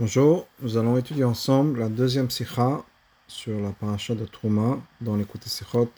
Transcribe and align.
Bonjour, 0.00 0.48
nous 0.62 0.78
allons 0.78 0.96
étudier 0.96 1.24
ensemble 1.24 1.80
la 1.80 1.90
deuxième 1.90 2.30
sikha 2.30 2.82
sur 3.28 3.60
la 3.60 3.68
paracha 3.68 4.14
de 4.14 4.24
Trouma 4.24 4.78
dans 5.02 5.14
l'écoute 5.14 5.44
Sikhot 5.44 5.92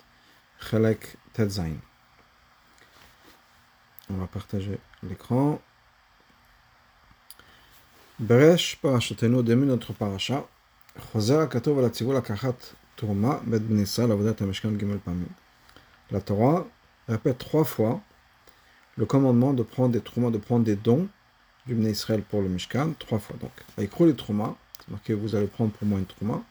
Chelek 0.58 1.17
Tetzain. 1.33 1.75
On 4.10 4.15
va 4.15 4.26
partager 4.26 4.80
l'écran. 5.04 5.60
Au 8.20 8.25
début 8.25 9.61
de 9.61 9.67
notre 9.67 9.93
paracha, 9.93 10.48
Choser 11.12 11.37
akatov 11.37 11.79
ala 11.79 11.89
tzivul 11.91 12.16
akachat 12.16 12.57
Trouma 12.96 13.41
bet 13.46 13.61
ben 13.61 13.79
Israël 13.79 14.11
avodat 14.11 14.34
ha-mishkan 14.43 14.77
gimel 14.77 14.98
pamim. 14.98 15.29
La 16.11 16.21
Torah 16.21 16.66
répète 17.07 17.39
trois 17.39 17.62
fois 17.62 18.00
le 18.96 19.07
commandement 19.07 19.53
de 19.53 19.62
prendre 19.62 19.91
des 19.91 20.00
Trouma, 20.00 20.32
de 20.32 20.39
prendre 20.39 20.64
des 20.64 20.75
dons 20.75 21.09
du 21.67 21.75
Bnei 21.75 21.93
Israël 21.93 22.23
pour 22.23 22.43
le 22.43 22.49
Mishkan, 22.49 22.93
trois 22.99 23.19
fois. 23.19 23.37
Donc, 23.41 23.53
Aikro 23.79 24.07
les 24.07 24.17
Trouma, 24.17 24.57
c'est 24.79 24.91
marqué 24.91 25.14
vous 25.14 25.35
allez 25.35 25.46
prendre 25.46 25.71
pour 25.73 25.86
moi 25.86 25.99
une 25.99 26.07
Trouma. 26.07 26.43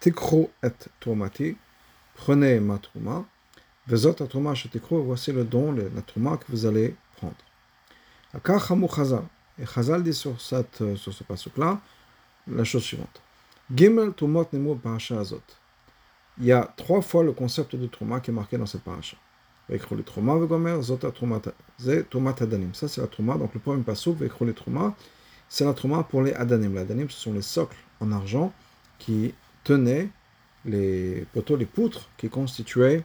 Tikro 0.00 0.50
et 0.62 0.68
Troumati, 1.00 1.56
prenez 2.14 2.60
ma 2.60 2.78
Trouma. 2.78 3.24
Vezot 3.86 4.22
a 4.22 4.26
Trouma 4.26 4.54
Tikro, 4.54 5.02
voici 5.02 5.32
le 5.32 5.44
don, 5.44 5.72
la 5.72 6.02
Trouma 6.02 6.36
que 6.36 6.44
vous 6.48 6.66
allez 6.66 6.94
prendre. 7.16 7.34
Akar 8.34 8.70
Hamou 8.70 8.88
Chazal. 8.88 9.24
Et 9.58 9.66
Chazal 9.66 10.02
dit 10.02 10.12
sur, 10.12 10.40
cette, 10.40 10.80
euh, 10.80 10.96
sur 10.96 11.12
ce 11.12 11.22
passage-là 11.22 11.80
la 12.48 12.64
chose 12.64 12.82
suivante. 12.82 13.22
Gimel 13.74 14.12
Trumot 14.12 14.46
Nemo 14.52 14.74
Parasha 14.74 15.18
Azot. 15.18 15.40
Il 16.38 16.46
y 16.46 16.52
a 16.52 16.70
trois 16.76 17.00
fois 17.00 17.22
le 17.22 17.32
concept 17.32 17.76
de 17.76 17.86
Trouma 17.86 18.20
qui 18.20 18.30
est 18.30 18.34
marqué 18.34 18.58
dans 18.58 18.66
cette 18.66 18.82
paracha. 18.82 19.16
Vekro 19.68 19.96
le 19.96 20.02
trauma 20.02 20.36
vegomer, 20.36 20.82
zota 20.82 21.10
trumat 21.10 21.42
adanim. 22.40 22.74
Ça, 22.74 22.86
c'est 22.86 23.00
la 23.00 23.06
trauma. 23.06 23.38
Donc, 23.38 23.54
le 23.54 23.60
premier 23.60 23.82
pasouk, 23.82 24.18
vekro 24.18 24.44
le 24.44 24.52
trauma, 24.52 24.94
c'est 25.48 25.64
la 25.64 25.72
trauma 25.72 26.02
pour 26.02 26.22
les 26.22 26.34
adanim. 26.34 26.74
Les 26.74 26.80
adanim, 26.80 27.08
ce 27.08 27.18
sont 27.18 27.32
les 27.32 27.42
socles 27.42 27.76
en 28.00 28.12
argent 28.12 28.52
qui 28.98 29.34
tenaient 29.64 30.08
les 30.66 31.26
poteaux, 31.32 31.56
les 31.56 31.66
poutres 31.66 32.10
qui 32.18 32.28
constituaient 32.28 33.04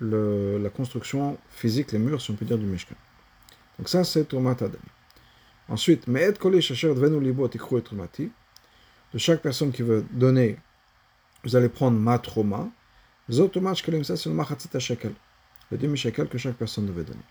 le, 0.00 0.58
la 0.58 0.70
construction 0.70 1.38
physique, 1.50 1.92
les 1.92 1.98
murs, 1.98 2.20
si 2.20 2.32
on 2.32 2.34
peut 2.34 2.44
dire, 2.44 2.58
du 2.58 2.66
Mishkan. 2.66 2.96
Donc, 3.78 3.88
ça, 3.88 4.02
c'est 4.02 4.24
trumat 4.24 4.52
adanim. 4.52 4.78
Ensuite, 5.68 6.08
me'et 6.08 6.38
koli 6.38 6.60
shasher 6.60 6.94
dvenu 6.94 7.20
libo 7.20 7.48
tikru 7.48 7.78
et 7.78 7.82
trumati. 7.82 8.30
De 9.12 9.18
chaque 9.18 9.40
personne 9.40 9.70
qui 9.70 9.82
veut 9.82 10.04
donner, 10.10 10.56
vous 11.44 11.54
allez 11.54 11.68
prendre 11.68 11.98
ma 11.98 12.18
trauma. 12.18 12.68
Zotomach 13.30 13.80
kelim, 13.82 14.02
ça, 14.02 14.16
c'est 14.16 14.28
le 14.28 14.34
machatzit 14.34 14.68
shekel 14.80 15.14
le 15.74 15.78
demi-shekel 15.78 16.28
que 16.28 16.38
chaque 16.38 16.54
personne 16.54 16.86
devait 16.86 17.02
donner. 17.02 17.26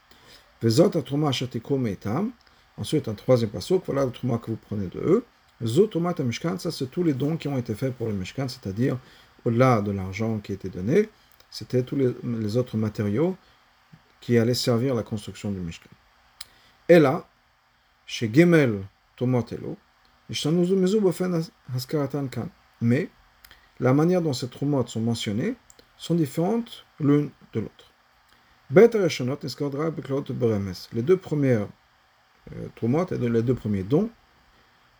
Vezot 0.62 0.98
atruma 0.98 1.30
ashatiko 1.30 1.78
meitam. 1.78 2.32
Ensuite, 2.78 3.08
un 3.08 3.14
troisième 3.14 3.50
pasuk, 3.50 3.84
voilà 3.86 4.06
le 4.06 4.12
truma 4.12 4.38
que 4.38 4.52
vous 4.52 4.58
prenez 4.58 4.88
de 4.88 5.00
eux. 5.00 5.26
Zotomat 5.64 6.16
mishkan, 6.20 6.58
ça 6.60 6.72
c'est 6.72 6.88
tous 6.88 7.04
les 7.04 7.14
dons 7.14 7.38
qui 7.38 7.48
ont 7.48 7.58
été 7.58 7.74
faits 7.74 7.94
pour 7.96 8.08
le 8.08 8.14
mishkan, 8.14 8.48
c'est-à-dire 8.50 8.98
au-delà 9.46 9.82
de 9.82 9.92
l'argent 9.92 10.40
qui 10.40 10.52
était 10.52 10.68
donné, 10.70 11.10
c'était 11.50 11.84
tous 11.84 11.96
les, 11.96 12.14
les, 12.24 12.58
autres 12.58 12.76
matériaux 12.76 13.38
qui 14.20 14.38
allaient 14.38 14.54
servir 14.54 14.94
à 14.94 14.96
la 14.98 15.04
construction 15.04 15.52
du 15.52 15.60
mishkan. 15.60 15.90
Et 16.90 17.00
là, 17.00 17.26
chez 18.06 18.30
Gemel 18.34 18.82
Tomotelo, 19.16 19.78
mais 22.82 23.10
la 23.80 23.94
manière 23.94 24.22
dont 24.22 24.34
ces 24.34 24.50
trumotes 24.50 24.90
sont 24.90 25.02
mentionnées 25.02 25.56
sont 25.98 26.16
différentes 26.16 26.86
l'une 27.00 27.30
de 27.54 27.60
l'autre. 27.62 27.93
Les 28.76 28.88
deux 31.04 31.18
premières 31.18 31.68
euh, 32.56 32.68
et 33.12 33.18
les 33.30 33.44
deux 33.44 33.54
premiers 33.54 33.84
dons 33.84 34.10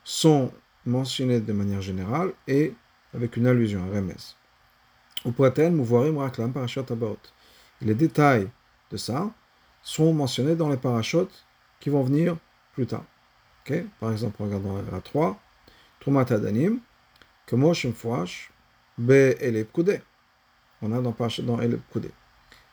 sont 0.04 0.52
mentionnés 0.86 1.40
de 1.40 1.52
manière 1.52 1.80
générale 1.80 2.32
et 2.46 2.72
avec 3.14 3.36
une 3.36 3.48
allusion 3.48 3.82
à 3.82 3.86
Remes. 3.86 4.12
Les 7.80 7.94
détails 7.94 8.48
de 8.92 8.96
ça 8.96 9.30
sont 9.82 10.14
mentionnés 10.14 10.54
dans 10.54 10.68
les 10.68 10.76
parachutes 10.76 11.44
qui 11.80 11.90
vont 11.90 12.04
venir 12.04 12.36
plus 12.74 12.86
tard. 12.86 13.04
Okay? 13.64 13.86
Par 13.98 14.12
exemple, 14.12 14.40
regardons 14.40 14.80
la 14.92 15.00
3, 15.00 15.36
Trumat 15.98 16.26
Adanim, 16.30 16.78
Kemosh 17.46 17.86
Mfouash, 17.86 18.52
Be 18.98 19.34
Eleb 19.40 19.66
On 20.80 20.92
a 20.92 21.00
dans, 21.00 21.16
dans 21.42 21.60
Eleb. 21.60 21.80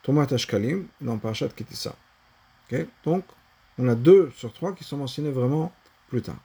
Tomat 0.04 0.28
Ashkalim 0.32 0.88
dans 1.00 1.18
Parashat 1.18 1.50
Kitissa. 1.50 1.96
Okay? 2.68 2.88
Donc, 3.04 3.24
on 3.78 3.88
a 3.88 3.96
deux 3.96 4.32
sur 4.36 4.52
trois 4.54 4.74
qui 4.74 4.84
sont 4.84 4.98
mentionnés 4.98 5.32
vraiment 5.32 5.72
plus 6.10 6.22
tard. 6.22 6.40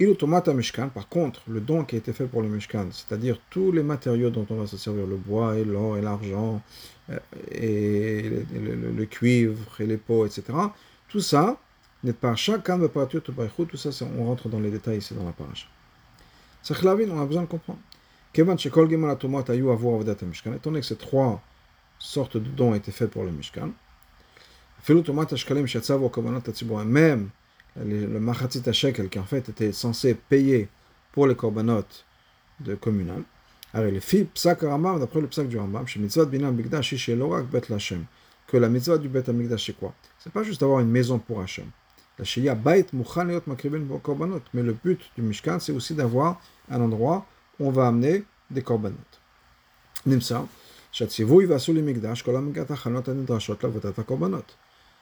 Il 0.00 0.08
ou 0.08 0.14
Tomat 0.14 0.42
Mishkan, 0.52 0.88
par 0.88 1.08
contre, 1.08 1.42
le 1.46 1.60
don 1.60 1.84
qui 1.84 1.94
a 1.94 1.98
été 1.98 2.12
fait 2.12 2.26
pour 2.26 2.42
le 2.42 2.48
Mishkan, 2.48 2.88
c'est-à-dire 2.90 3.38
tous 3.48 3.70
les 3.70 3.84
matériaux 3.84 4.30
dont 4.30 4.44
on 4.50 4.56
va 4.56 4.66
se 4.66 4.76
servir, 4.76 5.06
le 5.06 5.16
bois 5.16 5.56
et 5.56 5.64
l'or 5.64 5.96
et 5.96 6.02
l'argent, 6.02 6.60
euh, 7.10 7.18
et 7.52 8.44
le, 8.52 9.04
cuivre 9.04 9.80
et 9.80 9.86
les 9.86 9.96
pots, 9.96 10.26
etc., 10.26 10.42
tout 11.08 11.20
ça 11.20 11.56
n'est 12.02 12.12
pas 12.12 12.34
chacun 12.34 12.76
de 12.76 12.88
tout 12.88 13.76
ça, 13.76 13.90
on 14.18 14.24
rentre 14.24 14.48
dans 14.48 14.58
les 14.58 14.70
détails 14.72 14.98
ici 14.98 15.14
dans 15.14 15.24
la 15.24 15.32
paracha. 15.32 15.68
C'est 16.62 16.74
on 16.84 17.20
a 17.20 17.26
besoin 17.26 17.42
de 17.42 17.46
comprendre. 17.46 17.78
Étant 18.36 18.56
donné 20.64 20.80
que 20.80 20.86
ces 20.86 20.96
trois 20.96 21.40
sorte 22.04 22.36
de 22.36 22.48
don 22.48 22.72
a 22.72 22.76
été 22.76 22.92
fait 22.92 23.08
pour 23.08 23.24
le 23.24 23.30
Mishkan. 23.30 23.70
Même 26.86 27.30
le 27.76 28.18
Machatzit 28.20 28.72
Shekel 28.72 29.08
qui 29.08 29.18
en 29.18 29.24
fait 29.24 29.48
était 29.48 29.72
censé 29.72 30.14
payer 30.14 30.68
pour 31.12 31.26
les 31.26 31.34
korbanot 31.34 31.86
de 32.60 32.74
communal. 32.74 33.22
Alors, 33.72 33.90
le 33.90 34.00
fi 34.00 34.24
psak 34.24 34.60
Rambam, 34.60 35.00
d'après 35.00 35.20
le 35.20 35.26
psak 35.26 35.48
du 35.48 35.58
Rambam, 35.58 35.86
chez 35.86 35.98
mitzvah 35.98 36.26
bigdash 36.26 36.94
shelorak 36.94 37.46
bet 37.46 37.62
lachem, 37.70 38.04
que 38.46 38.56
la 38.58 38.68
mitzvah 38.68 38.98
du 38.98 39.08
bet 39.08 39.28
amigdash 39.28 39.66
c'est 39.66 39.72
quoi? 39.72 39.94
C'est 40.18 40.32
pas 40.32 40.44
juste 40.44 40.62
avoir 40.62 40.80
une 40.80 40.90
maison 40.90 41.18
pour 41.18 41.40
Hashem. 41.40 41.66
La 42.18 42.24
shia 42.24 42.54
bait 42.54 42.86
mukhan 42.92 43.24
leot 43.24 43.42
makribin 43.46 43.80
korbanot, 44.02 44.42
mais 44.52 44.62
le 44.62 44.74
but 44.74 45.00
du 45.16 45.22
Mishkan 45.22 45.58
c'est 45.58 45.72
aussi 45.72 45.94
d'avoir 45.94 46.40
un 46.70 46.80
endroit 46.80 47.26
où 47.58 47.66
on 47.66 47.70
va 47.70 47.88
amener 47.88 48.24
des 48.50 48.62
korbanot. 48.62 48.94
Nimsa. 50.06 50.46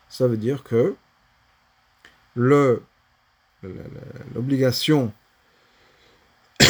Ça 0.08 0.26
veut 0.26 0.38
dire 0.38 0.62
que 0.62 0.94
le, 2.34 2.82
l'obligation 4.34 5.12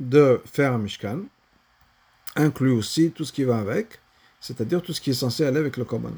de 0.00 0.40
faire 0.46 0.72
un 0.72 0.78
Mishkan 0.78 1.20
inclut 2.36 2.70
aussi 2.70 3.10
tout 3.10 3.26
ce 3.26 3.32
qui 3.32 3.44
va 3.44 3.58
avec, 3.58 4.00
c'est-à-dire 4.40 4.80
tout 4.80 4.94
ce 4.94 5.02
qui 5.02 5.10
est 5.10 5.14
censé 5.14 5.44
aller 5.44 5.58
avec 5.58 5.76
le 5.76 5.84
korbanot. 5.84 6.16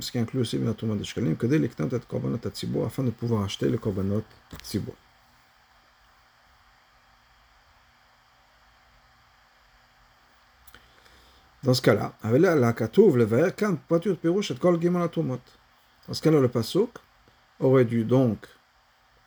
ce 0.00 0.10
qui 0.10 0.18
inclut 0.18 0.40
aussi 0.40 0.58
la 0.58 0.72
Touma 0.72 0.94
de 0.94 1.04
Shkalim, 1.04 1.36
afin 2.86 3.02
de 3.02 3.10
pouvoir 3.10 3.42
acheter 3.42 3.68
le 3.68 3.76
korbanot 3.76 4.24
tzibur. 4.62 4.94
Dans 11.64 11.72
ce 11.72 11.80
cas-là, 11.80 12.12
Dans 12.22 12.30
ce 16.12 16.22
cas-là, 16.22 16.40
le 16.40 16.48
pasuk 16.48 16.90
aurait 17.58 17.86
dû 17.86 18.04
donc 18.04 18.46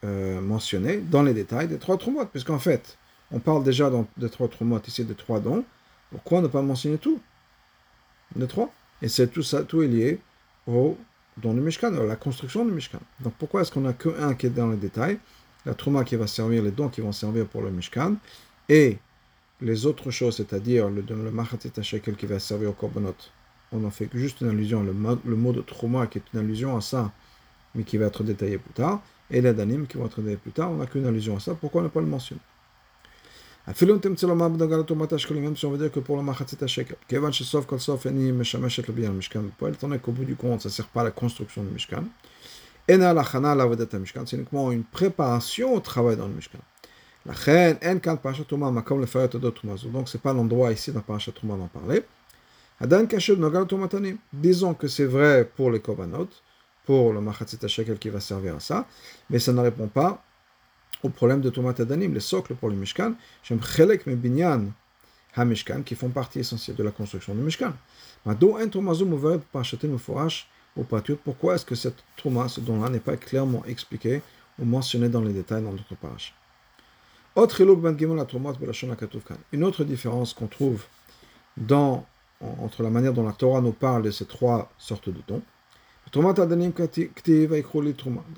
euh, 0.04 0.40
mentionner 0.40 0.98
dans 0.98 1.24
les 1.24 1.34
détails 1.34 1.68
des 1.68 1.80
trois 1.80 1.98
trumot, 1.98 2.28
puisqu'en 2.28 2.60
fait, 2.60 2.96
on 3.32 3.40
parle 3.40 3.64
déjà 3.64 3.92
des 4.18 4.30
trois 4.30 4.48
trumot 4.48 4.80
ici, 4.88 5.04
des 5.04 5.16
trois 5.16 5.40
dons. 5.40 5.66
Pourquoi 6.12 6.42
ne 6.42 6.48
pas 6.48 6.62
mentionner 6.62 7.00
tout? 7.00 7.20
Les 8.36 8.46
trois? 8.46 8.72
Et 9.02 9.08
c'est 9.08 9.30
tout 9.30 9.42
ça, 9.42 9.64
tout 9.64 9.82
est 9.82 9.88
lié 9.88 10.20
au 10.68 10.96
don 11.38 11.56
du 11.56 11.62
Mishkan, 11.62 11.96
à 11.96 12.04
la 12.04 12.16
construction 12.16 12.64
du 12.66 12.72
Mishkan. 12.72 13.00
Donc 13.20 13.34
pourquoi 13.40 13.62
est-ce 13.62 13.72
qu'on 13.72 13.82
n'a 13.82 13.94
qu'un 13.94 14.36
qui 14.36 14.46
est 14.46 14.52
dans 14.52 14.70
les 14.70 14.78
détails? 14.78 15.18
La 15.66 15.74
trauma 15.74 16.04
qui 16.04 16.16
va 16.16 16.28
servir, 16.28 16.62
les 16.62 16.70
dons 16.70 16.90
qui 16.90 17.02
vont 17.02 17.12
servir 17.12 17.48
pour 17.48 17.64
le 17.64 17.72
Mishkan, 17.72 18.16
et 18.70 19.00
les 19.62 19.86
autres 19.86 20.12
choses, 20.12 20.36
c'est-à-dire 20.38 20.90
le, 20.90 21.04
le 21.08 21.32
machatit 21.32 21.72
shekel 21.82 22.16
qui 22.16 22.26
va 22.26 22.40
servir 22.40 22.70
au 22.70 22.74
korbanot, 22.74 23.16
on 23.72 23.84
en 23.84 23.90
fait 23.90 24.10
juste 24.14 24.42
une 24.42 24.50
allusion. 24.50 24.84
Le, 24.84 24.94
le 25.26 25.36
mot 25.36 25.52
de 25.52 25.62
trauma 25.62 26.08
qui 26.08 26.20
est 26.20 26.24
une 26.34 26.40
allusion 26.40 26.78
à 26.78 26.82
ça, 26.82 27.12
mais 27.76 27.84
qui 27.84 27.98
va 27.98 28.06
être 28.06 28.24
détaillé 28.24 28.58
plus 28.58 28.74
tard, 28.74 29.02
et 29.30 29.42
les 29.42 29.54
danim 29.54 29.88
qui 29.88 29.98
vont 29.98 30.06
être 30.06 30.20
détaillés 30.22 30.38
plus 30.38 30.52
tard, 30.52 30.72
on 30.72 30.76
n'a 30.78 30.86
qu'une 30.86 31.06
allusion 31.06 31.38
à 31.38 31.40
ça. 31.40 31.56
Pourquoi 31.56 31.82
ne 31.82 31.88
pas 31.88 32.02
le 32.02 32.06
mentionner? 32.06 32.42
Même 33.68 33.76
si 34.16 35.66
on 35.66 35.72
veut 35.72 35.78
dire 35.78 35.92
que 35.92 36.00
pour 36.00 36.16
le 36.16 36.24
machatit 36.24 36.56
shekel, 36.68 36.96
kevan 37.06 37.34
shesov 37.34 37.66
kol 37.66 37.80
le 38.06 38.32
mishkan 38.32 38.62
étant 38.66 39.88
donné 39.88 40.00
qu'au 40.00 40.14
bout 40.14 40.24
du 40.24 40.38
compte, 40.38 40.62
ça 40.62 40.70
ne 40.70 40.72
sert 40.72 40.88
pas 40.88 41.02
à 41.02 41.04
la 41.04 41.12
construction 41.12 41.64
du 41.64 41.72
mishkan, 41.72 42.06
ena 42.88 43.14
lachana 43.14 43.54
la 43.56 43.68
mishkan, 43.68 44.26
c'est 44.26 44.38
uniquement 44.38 44.72
une 44.72 44.86
préparation 44.86 45.74
au 45.74 45.82
travail 45.82 46.16
dans 46.16 46.28
le 46.28 46.34
mishkan. 46.36 46.60
Donc, 47.28 47.36
c'est 50.08 50.22
pas 50.22 50.32
l'endroit 50.32 50.72
ici 50.72 50.94
dans 50.94 51.02
Parashat 51.02 51.34
Trouma 51.34 51.58
d'en 51.58 51.68
parler. 51.68 52.06
Disons 54.32 54.74
que 54.74 54.88
c'est 54.88 55.06
vrai 55.06 55.50
pour 55.56 55.70
les 55.72 55.82
korbanot, 55.82 56.30
pour 56.86 57.12
le 57.12 57.20
Machatzit 57.20 57.68
Shekel 57.68 58.00
qui 58.00 58.08
va 58.10 58.22
servir 58.22 58.56
à 58.56 58.60
ça, 58.62 58.88
mais 59.30 59.40
ça 59.40 59.52
ne 59.52 59.60
répond 59.60 59.88
pas 59.88 60.24
au 61.04 61.10
problème 61.10 61.42
de 61.42 61.50
Tomat 61.50 61.74
Adanim, 61.78 62.14
les 62.14 62.22
socles 62.22 62.56
pour 62.56 62.70
le 62.70 62.76
Mishkan, 62.76 63.14
Shem 63.44 63.62
Chelek 63.62 64.08
Mebinyan 64.08 64.68
HaMishkan, 65.36 65.82
qui 65.84 65.96
font 65.96 66.10
partie 66.10 66.40
essentielle 66.40 66.78
de 66.78 66.84
la 66.84 66.92
construction 66.92 67.36
du 67.36 67.42
Mishkan. 67.42 67.74
Pourquoi 71.26 71.56
est-ce 71.56 71.66
que 71.66 71.76
cette 71.76 72.04
Touma, 72.16 72.48
ce 72.48 72.62
don-là, 72.62 72.90
n'est 72.90 73.00
pas 73.00 73.18
clairement 73.18 73.66
expliqué 73.66 74.22
ou 74.58 74.64
mentionné 74.64 75.10
dans 75.10 75.22
les 75.22 75.34
détails 75.34 75.64
dans 75.64 75.72
notre 75.72 75.96
ben 76.02 76.16
Une 79.52 79.64
autre 79.64 79.84
différence 79.84 80.34
qu'on 80.34 80.48
trouve 80.48 80.84
dans, 81.56 82.04
entre 82.42 82.82
la 82.82 82.90
manière 82.90 83.14
dont 83.14 83.24
la 83.24 83.32
Torah 83.32 83.62
nous 83.62 83.74
parle 83.74 84.02
de 84.02 84.10
ces 84.10 84.26
trois 84.26 84.72
sortes 84.80 85.10
de 85.10 85.22
dons. 85.28 85.44
Dans 86.12 86.24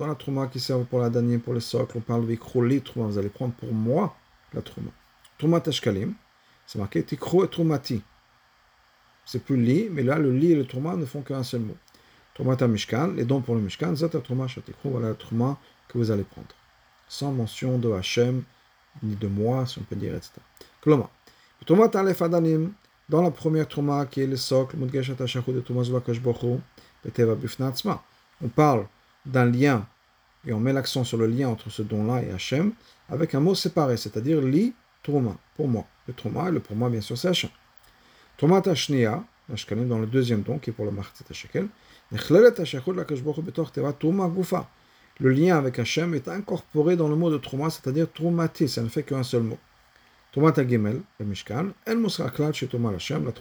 la 0.06 0.14
Trouma 0.16 0.48
qui 0.48 0.60
sert 0.60 0.84
pour 0.84 0.98
la 0.98 1.08
Danim, 1.08 1.40
pour 1.40 1.54
les 1.54 1.60
socles, 1.60 1.96
on 1.96 2.00
parle 2.00 2.26
de 2.26 2.34
Trouma. 2.80 3.06
Vous 3.06 3.16
allez 3.16 3.30
prendre 3.30 3.54
pour 3.54 3.72
moi 3.72 4.14
la 4.52 4.60
Trouma. 4.60 4.90
Trouma 5.38 5.60
Tashkalim, 5.60 6.12
c'est 6.66 6.78
marqué 6.78 7.02
Tikro 7.02 7.46
et 7.46 7.48
Troumati. 7.48 8.02
C'est 9.24 9.42
plus 9.42 9.56
li, 9.56 9.88
mais 9.90 10.02
là 10.02 10.18
le 10.18 10.30
li 10.30 10.52
et 10.52 10.56
le 10.56 10.66
Trouma 10.66 10.96
ne 10.96 11.06
font 11.06 11.22
qu'un 11.22 11.42
seul 11.42 11.62
mot. 11.62 11.76
Trouma 12.34 12.54
Mishkan, 12.68 13.12
les 13.16 13.24
dons 13.24 13.40
pour 13.40 13.54
le 13.54 13.62
Mishkan, 13.62 13.96
Zata 13.96 14.20
Trouma 14.20 14.46
Shatikro, 14.46 14.90
voilà 14.90 15.08
la 15.08 15.14
Trouma 15.14 15.58
que 15.88 15.96
vous 15.96 16.10
allez 16.10 16.24
prendre. 16.24 16.48
Sans 17.08 17.32
mention 17.32 17.78
de 17.78 17.90
Hachem, 17.92 18.42
ni 19.02 19.14
de 19.16 19.26
moi, 19.26 19.66
si 19.66 19.78
on 19.78 19.82
peut 19.82 19.96
dire, 19.96 20.14
etc. 20.14 20.32
Trouma 20.80 21.10
Adanim, 22.20 22.72
dans 23.08 23.22
la 23.22 23.30
première 23.30 23.68
Trouma 23.68 24.06
qui 24.06 24.22
est 24.22 24.26
le 24.26 24.36
socle, 24.36 24.76
Hashachud 25.20 25.54
de 25.54 25.60
Trouma 25.60 25.82
on 28.42 28.48
parle 28.48 28.86
d'un 29.26 29.44
lien, 29.44 29.86
et 30.46 30.52
on 30.52 30.60
met 30.60 30.72
l'accent 30.72 31.04
sur 31.04 31.18
le 31.18 31.26
lien 31.26 31.48
entre 31.48 31.68
ce 31.68 31.82
don-là 31.82 32.22
et 32.22 32.30
Hachem, 32.30 32.72
avec 33.10 33.34
un 33.34 33.40
mot 33.40 33.54
séparé, 33.54 33.98
c'est-à-dire 33.98 34.40
li 34.40 34.72
truma, 35.02 35.36
pour 35.56 35.68
moi. 35.68 35.84
Le 36.06 36.14
truma, 36.14 36.48
et 36.48 36.52
le 36.52 36.60
pour 36.60 36.76
moi, 36.76 36.88
bien 36.88 37.02
sûr, 37.02 37.18
c'est 37.18 37.28
Hachem. 37.28 37.50
Truma 38.38 38.62
tashnia, 38.62 39.22
dans 39.86 39.98
le 39.98 40.06
deuxième 40.06 40.42
don, 40.42 40.58
qui 40.58 40.70
est 40.70 40.72
pour 40.72 40.84
le 40.84 40.90
martit 40.90 41.24
Hashekel, 41.28 41.68
le 45.20 45.30
lien 45.30 45.56
avec 45.58 45.78
Hachem 45.78 46.14
est 46.14 46.28
incorporé 46.28 46.96
dans 46.96 47.08
le 47.08 47.16
mot 47.16 47.30
de 47.30 47.36
Truma, 47.36 47.68
c'est-à-dire 47.68 48.10
Trumati, 48.12 48.68
ça 48.68 48.82
ne 48.82 48.88
fait 48.88 49.02
qu'un 49.02 49.22
seul 49.22 49.42
mot. 49.42 49.58
Truma 50.32 50.52
Gimel, 50.54 51.02
le 51.18 51.26
Mishkan, 51.26 51.68
El 51.84 51.98
Musra 51.98 52.30
Klal 52.30 52.52
Truma 52.52 52.90
Hashem, 52.90 53.24
le 53.24 53.32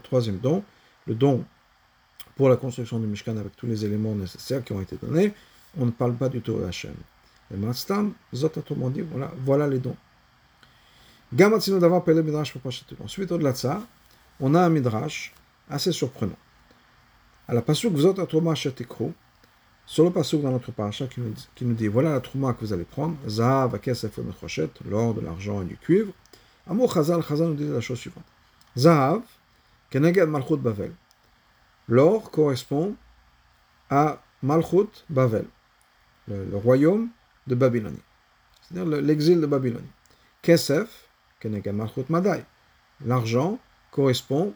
troisième 0.00 0.38
don, 0.38 0.62
le 1.06 1.14
don 1.14 1.44
pour 2.36 2.48
la 2.48 2.56
construction 2.56 2.98
du 2.98 3.06
Mishkan 3.06 3.36
avec 3.36 3.56
tous 3.56 3.66
les 3.66 3.84
éléments 3.84 4.14
nécessaires 4.14 4.64
qui 4.64 4.72
ont 4.72 4.80
été 4.80 4.96
donnés, 4.96 5.34
on 5.76 5.86
ne 5.86 5.90
parle 5.90 6.14
pas 6.14 6.28
du 6.28 6.40
tout 6.40 6.56
Hachem. 6.66 6.94
Et 7.52 7.56
Matstam, 7.56 8.12
Zot 8.34 8.52
dit, 8.90 9.00
voilà, 9.02 9.32
voilà 9.44 9.66
les 9.66 9.78
dons. 9.78 9.96
Ensuite, 13.04 13.32
au-delà 13.32 13.52
de 13.52 13.56
ça, 13.56 13.82
on 14.40 14.54
a 14.54 14.62
un 14.62 14.68
midrash 14.70 15.34
assez 15.68 15.92
surprenant. 15.92 16.38
À 17.46 17.54
la 17.54 17.60
pasuk 17.60 17.96
Zot 17.96 18.18
Atoma 18.20 18.54
Shetikru, 18.54 19.12
sur 19.88 20.04
le 20.04 20.10
pasuk 20.10 20.42
dans 20.42 20.50
notre 20.50 20.70
parasha 20.70 21.06
qui 21.06 21.22
nous, 21.64 21.74
dit 21.74 21.88
voilà 21.88 22.12
la 22.12 22.20
trouma 22.20 22.52
que 22.52 22.60
vous 22.60 22.74
allez 22.74 22.84
prendre, 22.84 23.16
Zahav, 23.26 23.80
Kesef, 23.80 24.18
Mechoshet, 24.18 24.68
l'or, 24.84 25.14
de 25.14 25.22
l'argent 25.22 25.62
et 25.62 25.64
du 25.64 25.78
cuivre. 25.78 26.12
Amour 26.68 26.92
Chazal, 26.92 27.22
Chazal 27.22 27.48
nous 27.48 27.54
dit 27.54 27.66
la 27.66 27.80
chose 27.80 27.98
suivante. 27.98 28.26
Zahav, 28.76 29.22
Keneged 29.88 30.28
Malchut 30.28 30.58
Bavel. 30.58 30.92
L'or 31.88 32.30
correspond 32.30 32.96
à 33.88 34.22
Malchut 34.42 34.90
Bavel, 35.08 35.46
le, 36.28 36.54
royaume 36.54 37.08
de 37.46 37.54
Babylonie, 37.54 38.02
c'est-à-dire 38.60 39.00
l'exil 39.00 39.40
de 39.40 39.46
Babylonie. 39.46 39.88
Kesef, 40.42 41.08
Kenega 41.40 41.72
Malchut 41.72 42.04
Madai, 42.10 42.44
l'argent 43.06 43.58
correspond 43.90 44.52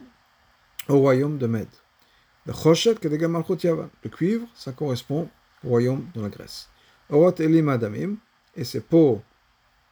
au 0.89 0.99
royaume 0.99 1.39
de 1.39 1.47
Med. 1.47 1.67
Le 2.45 2.53
le 4.03 4.09
cuivre, 4.09 4.47
ça 4.53 4.71
correspond 4.73 5.29
au 5.63 5.69
royaume 5.69 6.05
de 6.13 6.21
la 6.21 6.29
Grèce. 6.29 6.69
Orot 7.09 7.35
Elim 7.39 7.69
Adamim, 7.69 8.15
et 8.55 8.63
ces 8.63 8.81
peaux 8.81 9.21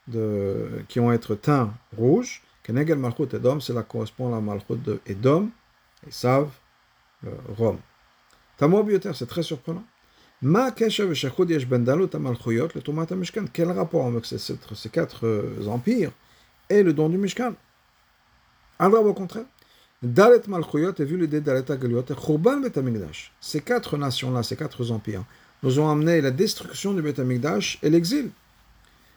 de, 0.08 0.84
qui 0.88 1.00
ont 1.00 1.12
être 1.12 1.36
teints 1.36 1.74
rouges, 1.98 2.42
Kenegel 2.64 2.98
Malchut 2.98 3.34
Edom, 3.34 3.60
cela 3.62 3.84
correspond 3.84 4.28
à 4.28 4.32
la 4.32 4.42
Malchut 4.42 4.76
de 4.84 5.00
Edom, 5.06 5.50
et 6.08 6.12
savent 6.12 6.52
euh, 7.26 7.32
Rome. 7.58 7.80
Tamor 8.58 8.86
c'est 9.14 9.28
très 9.28 9.44
surprenant. 9.44 9.84
Ma 10.42 10.72
ben 10.72 10.90
Quel 13.54 13.72
rapport 13.72 14.08
avec 14.08 14.26
ces, 14.26 14.40
ces 14.40 14.90
quatre 14.90 15.28
euh, 15.28 15.68
empires 15.68 16.12
et 16.70 16.82
le 16.82 16.94
don 16.94 17.10
du 17.10 17.18
Mishkan? 17.18 17.54
Alors, 18.80 19.06
au 19.06 19.14
contraire, 19.14 19.46
Dalet 20.04 20.42
Malchuyot 20.48 20.94
et 20.98 21.06
vu 21.06 21.16
l'idée 21.16 21.42
Dalet 21.42 21.70
Agaliot 21.70 22.04
et 22.10 22.16
Khurban 22.16 22.58
Betamikdash. 22.58 23.32
Ces 23.40 23.62
quatre 23.62 23.98
nations-là, 23.98 24.42
ces 24.42 24.56
quatre 24.56 24.90
empires, 24.90 25.24
nous 25.62 25.80
ont 25.80 25.90
amené 25.90 26.22
la 26.22 26.32
destruction 26.32 26.94
du 26.94 27.04
Betamikdash 27.04 27.78
et 27.84 27.90
l'exil. 27.92 28.32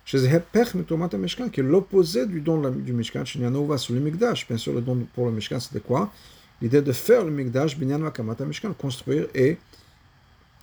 Chez 0.05 0.19
Mishkan, 0.19 1.49
qui 1.49 1.61
est 1.61 1.63
l'opposé 1.63 2.27
du 2.27 2.43
don 2.43 2.71
du 2.71 2.93
Mishkan, 2.93 3.25
chez 3.25 3.39
Yanova 3.39 3.79
sur 3.79 3.95
le 3.95 4.01
Mikdash. 4.01 4.47
Bien 4.47 4.59
sûr, 4.59 4.75
le 4.75 4.83
don 4.83 5.07
pour 5.15 5.25
le 5.25 5.33
Mishkan, 5.33 5.59
c'était 5.59 5.81
quoi? 5.81 6.13
L'idée 6.61 6.83
de 6.83 6.93
faire 6.93 7.25
le 7.25 7.31
Mikdash, 7.31 7.79
Binyan 7.79 8.01
Makamata 8.01 8.45
Mishkan, 8.45 8.75
construire 8.75 9.27
et 9.35 9.57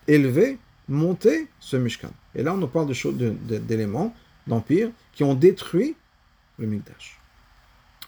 élever, 0.07 0.59
monter 0.87 1.47
ce 1.59 1.77
Mishkan. 1.77 2.11
Et 2.35 2.43
là, 2.43 2.53
on 2.53 2.57
nous 2.57 2.67
parle 2.67 2.85
de 2.85 2.93
choses, 2.93 3.15
d'éléments, 3.17 4.15
d'empires, 4.45 4.91
qui 5.13 5.23
ont 5.23 5.33
détruit 5.33 5.95
le 6.59 6.67
Mikdash. 6.67 7.19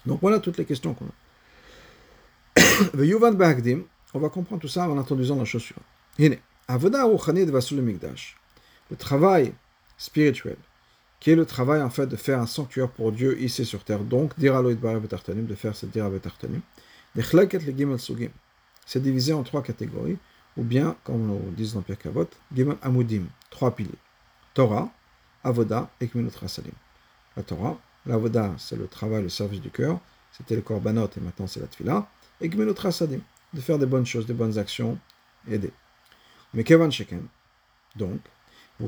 Donc 0.06 0.21
voilà 0.21 0.38
toutes 0.38 0.59
les 0.59 0.66
questions 0.66 0.94
qu'on 0.94 1.06
a. 1.06 1.22
on 4.13 4.19
va 4.19 4.29
comprendre 4.29 4.61
tout 4.61 4.67
ça 4.67 4.89
en 4.89 4.97
introduisant 4.97 5.35
la 5.35 5.45
suivante. 5.45 5.83
Le 6.17 6.37
travail 8.97 9.53
spirituel, 9.97 10.57
qui 11.19 11.31
est 11.31 11.35
le 11.35 11.45
travail 11.45 11.81
en 11.81 11.89
fait 11.89 12.07
de 12.07 12.15
faire 12.15 12.39
un 12.39 12.45
sanctuaire 12.45 12.89
pour 12.89 13.11
Dieu 13.11 13.37
ici 13.41 13.65
sur 13.65 13.83
terre, 13.83 13.99
donc, 13.99 14.37
de 14.37 15.55
faire 15.55 15.75
cette 15.75 15.91
dira 15.91 16.09
c'est 18.85 19.01
divisé 19.01 19.33
en 19.33 19.43
trois 19.43 19.63
catégories, 19.63 20.17
ou 20.57 20.63
bien, 20.63 20.95
comme 21.03 21.31
on 21.31 21.51
dit 21.51 21.71
dans 21.73 21.81
Pierre 21.81 21.97
Kavot, 21.97 22.27
Gimel 22.53 22.77
Amudim, 22.81 23.23
trois 23.49 23.75
piliers. 23.75 23.91
Torah, 24.53 24.89
Avoda 25.43 25.89
et 25.99 26.07
Gminot 26.07 26.31
Rasalim. 26.39 26.73
La 27.35 27.44
Torah, 27.44 27.77
l'Avoda, 28.06 28.53
c'est 28.57 28.75
le 28.75 28.87
travail, 28.87 29.23
le 29.23 29.30
service 29.30 29.61
du 29.61 29.71
cœur, 29.71 29.99
c'était 30.31 30.56
le 30.56 30.61
Korbanot 30.61 31.09
et 31.18 31.19
maintenant 31.19 31.47
c'est 31.47 31.59
la 31.59 31.68
Tfila, 31.68 32.07
et 32.44 32.50
de 32.50 33.62
faire 33.62 33.80
des 33.80 33.85
bonnes 33.85 34.06
choses, 34.06 34.26
des 34.26 34.33
bonnes 34.33 34.57
actions, 34.57 35.00
aider. 35.50 35.71
Mais 36.54 36.64
Kevan 36.64 36.92
Sheken, 36.92 37.26
donc, 37.95 38.19
on 38.80 38.88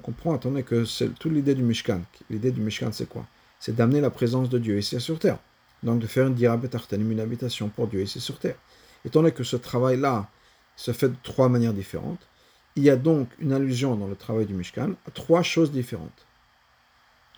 comprend, 0.00 0.34
attendez, 0.34 0.62
que 0.62 0.84
c'est 0.84 1.08
toute 1.18 1.32
l'idée 1.32 1.54
du 1.54 1.62
Mishkan. 1.62 2.02
L'idée 2.30 2.52
du 2.52 2.60
Mishkan, 2.60 2.92
c'est 2.92 3.08
quoi? 3.08 3.26
C'est 3.58 3.74
d'amener 3.74 4.00
la 4.00 4.10
présence 4.10 4.48
de 4.48 4.58
Dieu 4.58 4.78
ici 4.78 5.00
sur 5.00 5.18
terre. 5.18 5.38
Donc 5.82 5.98
de 5.98 6.06
faire 6.06 6.28
une 6.28 6.36
une 6.38 7.20
habitation 7.20 7.68
pour 7.68 7.88
Dieu 7.88 8.02
ici 8.02 8.20
sur 8.20 8.38
terre. 8.38 8.56
Étant 9.04 9.20
donné 9.20 9.32
que 9.32 9.42
ce 9.42 9.56
travail-là 9.56 10.28
se 10.76 10.92
fait 10.92 11.08
de 11.08 11.16
trois 11.22 11.48
manières 11.48 11.72
différentes, 11.72 12.28
il 12.76 12.84
y 12.84 12.90
a 12.90 12.96
donc 12.96 13.28
une 13.40 13.52
allusion 13.52 13.96
dans 13.96 14.06
le 14.06 14.14
travail 14.16 14.46
du 14.46 14.54
Mishkan 14.54 14.92
à 15.06 15.10
trois 15.10 15.42
choses 15.42 15.72
différentes. 15.72 16.26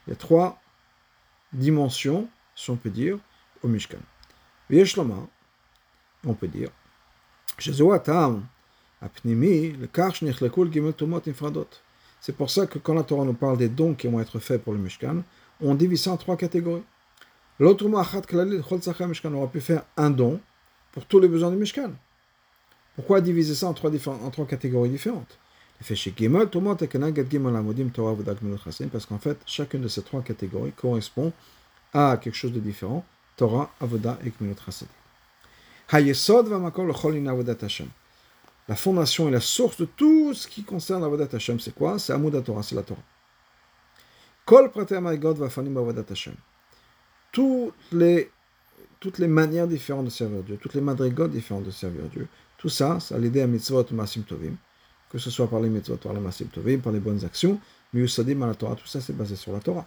Il 0.07 0.11
y 0.11 0.13
a 0.13 0.17
trois 0.17 0.61
dimensions, 1.53 2.29
si 2.55 2.71
on 2.71 2.77
peut 2.77 2.91
dire, 2.91 3.19
au 3.63 3.69
Mishkan. 3.69 3.99
On 6.27 6.35
peut 6.35 6.49
dire, 6.49 6.71
c'est 12.21 12.37
pour 12.37 12.51
ça 12.51 12.67
que 12.67 12.79
quand 12.79 12.95
la 12.95 13.03
Torah 13.03 13.25
nous 13.25 13.35
parle 13.35 13.59
des 13.59 13.69
dons 13.69 13.95
qui 13.95 14.09
vont 14.09 14.21
être 14.21 14.39
faits 14.39 14.63
pour 14.63 14.73
le 14.73 14.79
Mishkan, 14.79 15.23
on 15.61 15.75
divise 15.75 16.03
ça 16.03 16.13
en 16.13 16.17
trois 16.17 16.37
catégories. 16.37 16.85
L'autre 17.61 17.89
mot, 17.89 17.99
on 17.99 19.35
aurait 19.35 19.49
pu 19.49 19.61
faire 19.61 19.83
un 19.97 20.11
don 20.11 20.41
pour 20.93 21.07
tous 21.07 21.21
les 21.21 21.29
besoins 21.29 21.51
du 21.51 21.57
Mishkan. 21.57 21.93
Pourquoi 22.97 23.21
diviser 23.21 23.55
ça 23.55 23.69
en 23.69 23.75
trois, 23.75 23.91
en 24.09 24.31
trois 24.31 24.47
catégories 24.47 24.91
différentes? 24.91 25.39
Parce 25.81 26.05
qu'en 29.07 29.19
fait, 29.19 29.39
chacune 29.45 29.83
de 29.83 29.89
ces 29.89 30.03
trois 30.03 30.23
catégories 30.23 30.73
correspond 30.73 31.33
à 31.95 32.19
quelque 32.19 32.35
chose 32.35 32.53
de 32.53 32.61
différent. 32.61 33.05
Torah, 33.37 33.73
Avoda 33.81 34.19
et 34.25 34.31
Gmilut 34.31 34.55
La 38.69 38.77
fondation 38.77 39.29
et 39.29 39.31
la 39.31 39.41
source 39.41 39.77
de 39.79 39.85
tout 39.85 40.35
ce 40.35 40.47
qui 40.47 40.63
concerne 40.65 41.03
Avodat 41.05 41.29
Hashem, 41.33 41.59
c'est 41.61 41.75
quoi? 41.75 41.99
C'est 41.99 42.13
Amouda 42.13 42.43
Torah, 42.43 42.63
c'est 42.63 42.75
la 42.75 42.83
Torah. 42.83 43.01
Toutes 47.33 47.75
les, 47.93 48.31
toutes 49.01 49.19
les 49.19 49.27
manières 49.27 49.67
différentes 49.67 50.05
de 50.05 50.11
servir 50.11 50.43
Dieu, 50.43 50.59
toutes 50.61 50.75
les 50.75 50.81
madrigotes 50.81 51.31
différentes 51.31 51.65
de 51.65 51.71
servir 51.71 52.05
Dieu, 52.05 52.29
Tout 52.59 52.69
ça, 52.71 52.99
ça 52.99 53.19
l'aider 53.19 53.43
à 53.43 53.47
mitzvot 53.47 53.85
masim 53.91 54.23
tovim, 54.23 54.57
que 55.11 55.19
ce 55.19 55.31
soit 55.31 55.49
par 55.49 55.61
les 55.61 55.69
mitzvot, 55.69 55.97
par 55.97 56.15
les 56.15 56.21
masim 56.21 56.47
tovim, 56.47 56.79
par 56.79 56.93
les 56.93 57.01
bonnes 57.01 57.23
actions, 57.25 57.61
mais 57.93 58.01
usadim 58.01 58.41
à 58.43 58.47
la 58.47 58.55
Torah, 58.55 58.75
tout 58.75 58.87
ça 58.87 59.03
c'est 59.03 59.13
basé 59.13 59.37
sur 59.37 59.53
la 59.53 59.61
Torah. 59.61 59.87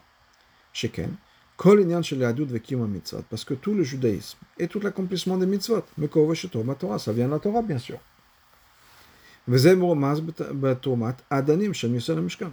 Sheken, 0.74 1.16
parce 1.58 3.44
que 3.44 3.54
tout 3.56 3.74
le 3.74 3.84
judaïsme 3.84 4.38
et 4.60 4.68
tout 4.68 4.80
l'accomplissement 4.80 5.38
des 5.38 5.46
mitzvot, 5.48 5.84
ça 7.00 7.14
vient 7.14 7.28
de 7.28 7.32
la 7.32 7.40
Torah 7.40 7.62
bien 7.62 7.80
sûr. 7.80 8.00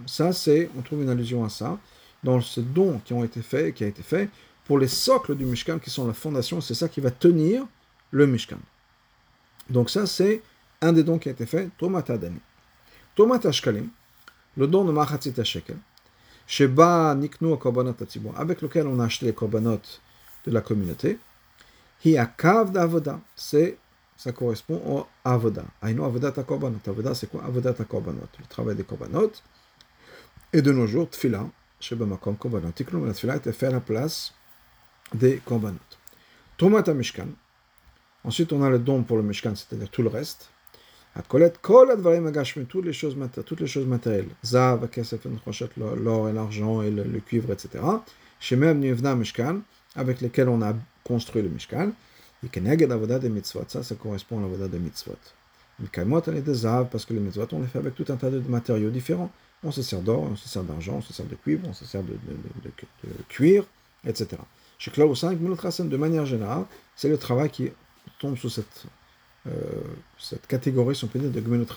Ça, 0.07 0.31
c'est, 0.31 0.69
on 0.77 0.81
trouve 0.81 1.01
une 1.01 1.09
allusion 1.09 1.43
à 1.43 1.49
ça, 1.49 1.77
dans 2.23 2.39
ce 2.39 2.61
don 2.61 3.01
qui, 3.03 3.13
ont 3.13 3.23
été 3.23 3.41
faits, 3.41 3.75
qui 3.75 3.83
a 3.83 3.87
été 3.87 4.01
fait 4.01 4.29
pour 4.63 4.79
les 4.79 4.87
socles 4.87 5.35
du 5.35 5.45
Mishkan, 5.45 5.77
qui 5.77 5.89
sont 5.89 6.07
la 6.07 6.13
fondation, 6.13 6.61
c'est 6.61 6.73
ça 6.73 6.87
qui 6.89 7.01
va 7.01 7.11
tenir 7.11 7.65
le 8.11 8.25
Mishkan. 8.25 8.57
Donc 9.69 9.89
ça, 9.89 10.05
c'est 10.07 10.41
un 10.81 10.93
des 10.93 11.03
dons 11.03 11.19
qui 11.19 11.29
a 11.29 11.33
été 11.33 11.45
fait, 11.45 11.69
Tomat 11.77 12.05
Adani. 12.07 12.39
Tomat 13.15 13.45
Ashkalim, 13.45 13.89
le 14.57 14.67
don 14.67 14.85
de 14.85 14.91
Machatzit 14.91 15.33
Shekel, 15.43 15.77
Sheba 16.47 17.15
Niknu 17.15 17.57
Korbanot 17.57 17.95
avec 18.35 18.61
lequel 18.61 18.87
on 18.87 18.99
a 18.99 19.05
acheté 19.05 19.25
les 19.25 19.33
korbanot 19.33 19.81
de 20.45 20.51
la 20.51 20.61
communauté, 20.61 21.17
Hi 22.03 22.17
Akav 22.17 22.71
d'Avoda, 22.71 23.19
c'est 23.35 23.77
ça 24.17 24.31
correspond 24.31 24.81
au 24.85 25.05
avoda. 25.23 25.63
Aïno 25.81 26.05
avodat 26.05 26.31
korbanot. 26.31 26.79
Avoda, 26.87 27.13
c'est 27.13 27.29
quoi 27.29 27.43
avodat 27.43 27.73
korbanot 27.73 28.29
Le 28.39 28.45
travail 28.47 28.75
des 28.75 28.83
korbanot. 28.83 29.31
Et 30.53 30.61
de 30.61 30.71
nos 30.71 30.87
jours, 30.87 31.09
tfila, 31.09 31.49
shebamakom 31.79 32.37
korbanot. 32.37 32.71
Tiklum, 32.71 33.05
la 33.05 33.13
tfila 33.13 33.35
était 33.35 33.51
fait 33.51 33.67
à 33.67 33.71
la 33.71 33.79
place 33.81 34.33
des 35.13 35.37
korbanot. 35.37 35.79
Tomat 36.57 36.83
mishkan. 36.93 37.27
Ensuite, 38.23 38.53
on 38.53 38.63
a 38.63 38.69
le 38.69 38.79
don 38.79 39.03
pour 39.03 39.17
le 39.17 39.23
mishkan, 39.23 39.53
c'est-à-dire 39.55 39.89
tout 39.89 40.01
le 40.01 40.09
reste. 40.09 40.49
Toutes 41.29 42.85
les 42.85 42.93
choses 42.93 43.15
toutes 43.45 43.61
les 43.61 43.67
choses 43.67 43.85
matérielles. 43.85 44.27
Zav, 44.43 44.87
kesef, 44.89 45.25
l'or 45.77 46.29
et 46.29 46.33
l'argent 46.33 46.81
et 46.81 46.91
le, 46.91 47.19
cuivre, 47.19 47.53
etc. 47.53 47.83
Shemem 48.39 48.79
nivna 48.79 49.15
mishkan, 49.15 49.61
avec 49.95 50.19
lesquels 50.19 50.49
on 50.49 50.61
a 50.61 50.73
construit 51.05 51.41
le 51.41 51.49
mishkan. 51.49 51.91
Et 52.43 52.49
Keneged 52.49 52.91
Avodat 52.91 53.19
de 53.19 53.29
Mitzvot, 53.29 53.63
ça, 53.67 53.81
ça 53.81 53.95
correspond 53.95 54.39
à 54.39 54.41
l'Avodat 54.41 54.67
de 54.67 54.77
Mitzvot. 54.77 55.17
Le 55.81 55.87
Kaimot, 55.87 56.21
on 56.27 56.33
est 56.33 56.41
des 56.41 56.53
Zav, 56.53 56.89
parce 56.91 57.05
que 57.05 57.13
les 57.13 57.19
Mitzvot, 57.19 57.47
on 57.53 57.61
les 57.61 57.67
fait 57.67 57.79
avec 57.79 57.95
tout 57.95 58.05
un 58.09 58.17
tas 58.17 58.29
de 58.29 58.39
matériaux 58.39 58.89
différents. 58.89 59.31
On 59.63 59.71
se 59.71 59.81
sert 59.81 60.01
d'or, 60.01 60.23
on 60.23 60.35
se 60.35 60.47
sert 60.47 60.63
d'argent, 60.63 60.95
on 60.97 61.01
se 61.01 61.13
sert 61.13 61.25
de 61.25 61.35
cuivre, 61.35 61.67
on 61.67 61.73
se 61.73 61.85
sert 61.85 62.03
de, 62.03 62.11
de, 62.11 62.35
de, 62.63 62.69
de 63.17 63.23
cuir, 63.29 63.63
etc. 64.05 64.37
Chez 64.77 64.91
Klaus 64.91 65.19
5, 65.19 65.39
de 65.39 65.97
manière 65.97 66.25
générale, 66.25 66.65
c'est 66.95 67.09
le 67.09 67.17
travail 67.17 67.49
qui 67.49 67.71
tombe 68.19 68.37
sous 68.37 68.49
cette, 68.49 68.85
cette 70.17 70.47
catégorie, 70.47 70.95
peut 71.07 71.19
dire, 71.19 71.31
de 71.31 71.39
Gmenut 71.39 71.69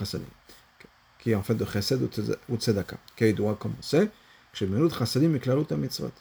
qui 1.18 1.32
est 1.32 1.34
en 1.34 1.42
fait 1.42 1.54
de 1.54 1.64
Chesed 1.64 2.00
ou 2.48 2.56
Tzedaka, 2.56 2.96
qui 3.16 3.34
doit 3.34 3.54
commencer 3.56 4.08
chez 4.52 4.66
Gmenut 4.66 4.92
Chassadim 4.94 5.34
et 5.34 5.38
Klalut 5.38 5.66
Mitzvot. 5.76 6.12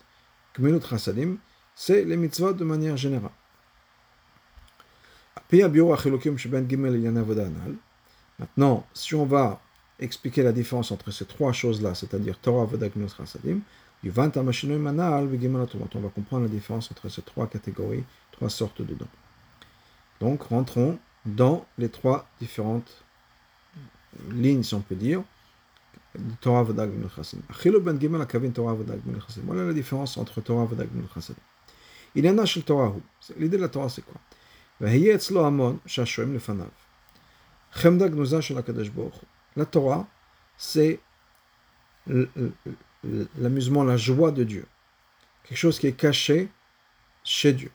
Gmenut 0.58 0.86
Chassadim, 0.86 1.38
c'est 1.75 2.04
les 2.04 2.18
mitzvot 2.18 2.54
de 2.54 2.63
manière 2.63 2.98
générale. 2.98 3.32
Maintenant, 8.39 8.86
si 8.94 9.16
on 9.16 9.25
va 9.25 9.62
expliquer 10.00 10.44
la 10.44 10.51
différence 10.51 10.92
entre 10.92 11.12
ces 11.12 11.25
trois 11.25 11.54
choses-là, 11.54 11.96
c'est-à-dire 11.96 12.38
Torah, 12.39 12.63
Avodah, 12.63 12.89
Gmilut, 12.89 13.10
Chasadim, 13.16 13.62
on 14.04 14.10
va 14.10 14.30
comprendre 16.10 16.44
la 16.44 16.50
différence 16.50 16.92
entre 16.92 17.10
ces 17.10 17.22
trois 17.22 17.48
catégories, 17.48 18.04
trois 18.32 18.50
sortes 18.50 18.82
de 18.82 18.94
dons. 18.94 19.08
Donc, 20.20 20.44
rentrons 20.44 21.00
dans 21.27 21.65
les 21.77 21.89
trois 21.89 22.27
différentes 22.39 23.03
lignes, 24.31 24.63
si 24.63 24.74
on 24.74 24.81
peut 24.81 24.96
dire, 24.96 25.22
Torah, 26.41 26.62
Avodah, 26.62 26.88
Gmilut, 26.88 27.10
Chasadim. 27.15 27.43
Voilà 29.46 29.65
la 29.65 29.74
différence 29.74 30.17
entre 30.17 30.41
Torah, 30.41 30.63
Avodah, 30.63 30.86
Gmilut, 30.86 31.07
Chasadim. 31.13 31.39
Il 32.15 32.25
y 32.25 32.29
en 32.29 32.38
a 32.39 32.46
chez 32.46 32.62
Torah. 32.63 32.96
L'idée 33.38 33.57
de 33.57 33.62
la 33.62 33.69
Torah, 33.69 33.89
c'est 33.89 34.01
quoi? 34.01 34.15
La 39.55 39.65
Torah, 39.65 40.07
c'est 40.57 41.00
l'amusement, 43.38 43.84
la 43.84 43.98
joie 43.98 44.31
de 44.31 44.43
Dieu. 44.43 44.65
Quelque 45.43 45.57
chose 45.57 45.77
qui 45.77 45.88
est 45.88 45.93
caché 45.93 46.50
chez 47.24 47.53
Dieu. 47.53 47.69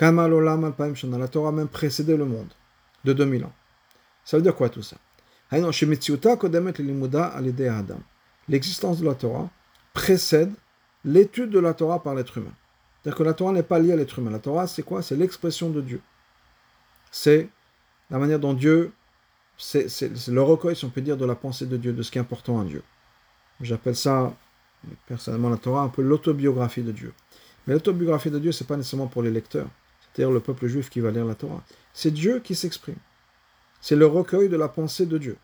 La 0.00 1.28
Torah 1.28 1.52
même 1.52 1.68
précédé 1.68 2.16
le 2.16 2.24
monde 2.24 2.48
de 3.04 3.12
2000 3.12 3.44
ans. 3.44 3.52
Ça 4.24 4.36
veut 4.36 4.42
dire 4.42 4.54
quoi 4.54 4.68
tout 4.68 4.82
ça? 4.82 4.96
L'existence 8.48 8.98
de 8.98 9.04
la 9.04 9.14
Torah 9.14 9.50
précède 9.92 10.52
l'étude 11.04 11.50
de 11.50 11.58
la 11.58 11.74
Torah 11.74 12.02
par 12.02 12.14
l'être 12.14 12.38
humain. 12.38 12.54
C'est-à-dire 13.02 13.18
que 13.18 13.22
la 13.24 13.34
Torah 13.34 13.52
n'est 13.52 13.62
pas 13.62 13.78
liée 13.78 13.92
à 13.92 13.96
l'être 13.96 14.18
humain. 14.18 14.30
La 14.30 14.38
Torah, 14.38 14.66
c'est 14.66 14.82
quoi? 14.82 15.02
C'est 15.02 15.16
l'expression 15.16 15.70
de 15.70 15.80
Dieu 15.80 16.00
c'est 17.12 17.48
la 18.10 18.18
manière 18.18 18.40
dont 18.40 18.54
Dieu, 18.54 18.92
c'est 19.56 20.28
le 20.28 20.42
recueil, 20.42 20.74
si 20.74 20.84
on 20.84 20.90
peut 20.90 21.02
dire, 21.02 21.16
de 21.16 21.26
la 21.26 21.36
pensée 21.36 21.66
de 21.66 21.76
Dieu, 21.76 21.92
de 21.92 22.02
ce 22.02 22.10
qui 22.10 22.18
est 22.18 22.20
important 22.20 22.60
à 22.60 22.64
Dieu. 22.64 22.82
J'appelle 23.60 23.94
ça, 23.94 24.34
personnellement, 25.06 25.50
la 25.50 25.58
Torah, 25.58 25.82
un 25.82 25.88
peu 25.88 26.02
l'autobiographie 26.02 26.82
de 26.82 26.90
Dieu. 26.90 27.12
Mais 27.66 27.74
l'autobiographie 27.74 28.30
de 28.30 28.40
Dieu, 28.40 28.50
ce 28.50 28.64
n'est 28.64 28.66
pas 28.66 28.76
nécessairement 28.76 29.06
pour 29.06 29.22
les 29.22 29.30
lecteurs, 29.30 29.68
c'est-à-dire 30.12 30.32
le 30.32 30.40
peuple 30.40 30.66
juif 30.66 30.90
qui 30.90 31.00
va 31.00 31.10
lire 31.10 31.24
la 31.24 31.34
Torah. 31.34 31.62
C'est 31.94 32.10
Dieu 32.10 32.40
qui 32.40 32.54
s'exprime. 32.54 32.96
C'est 33.80 33.96
le 33.96 34.06
recueil 34.06 34.48
de 34.48 34.56
la 34.56 34.68
pensée 34.68 35.06
de 35.06 35.18
Dieu. 35.18 35.36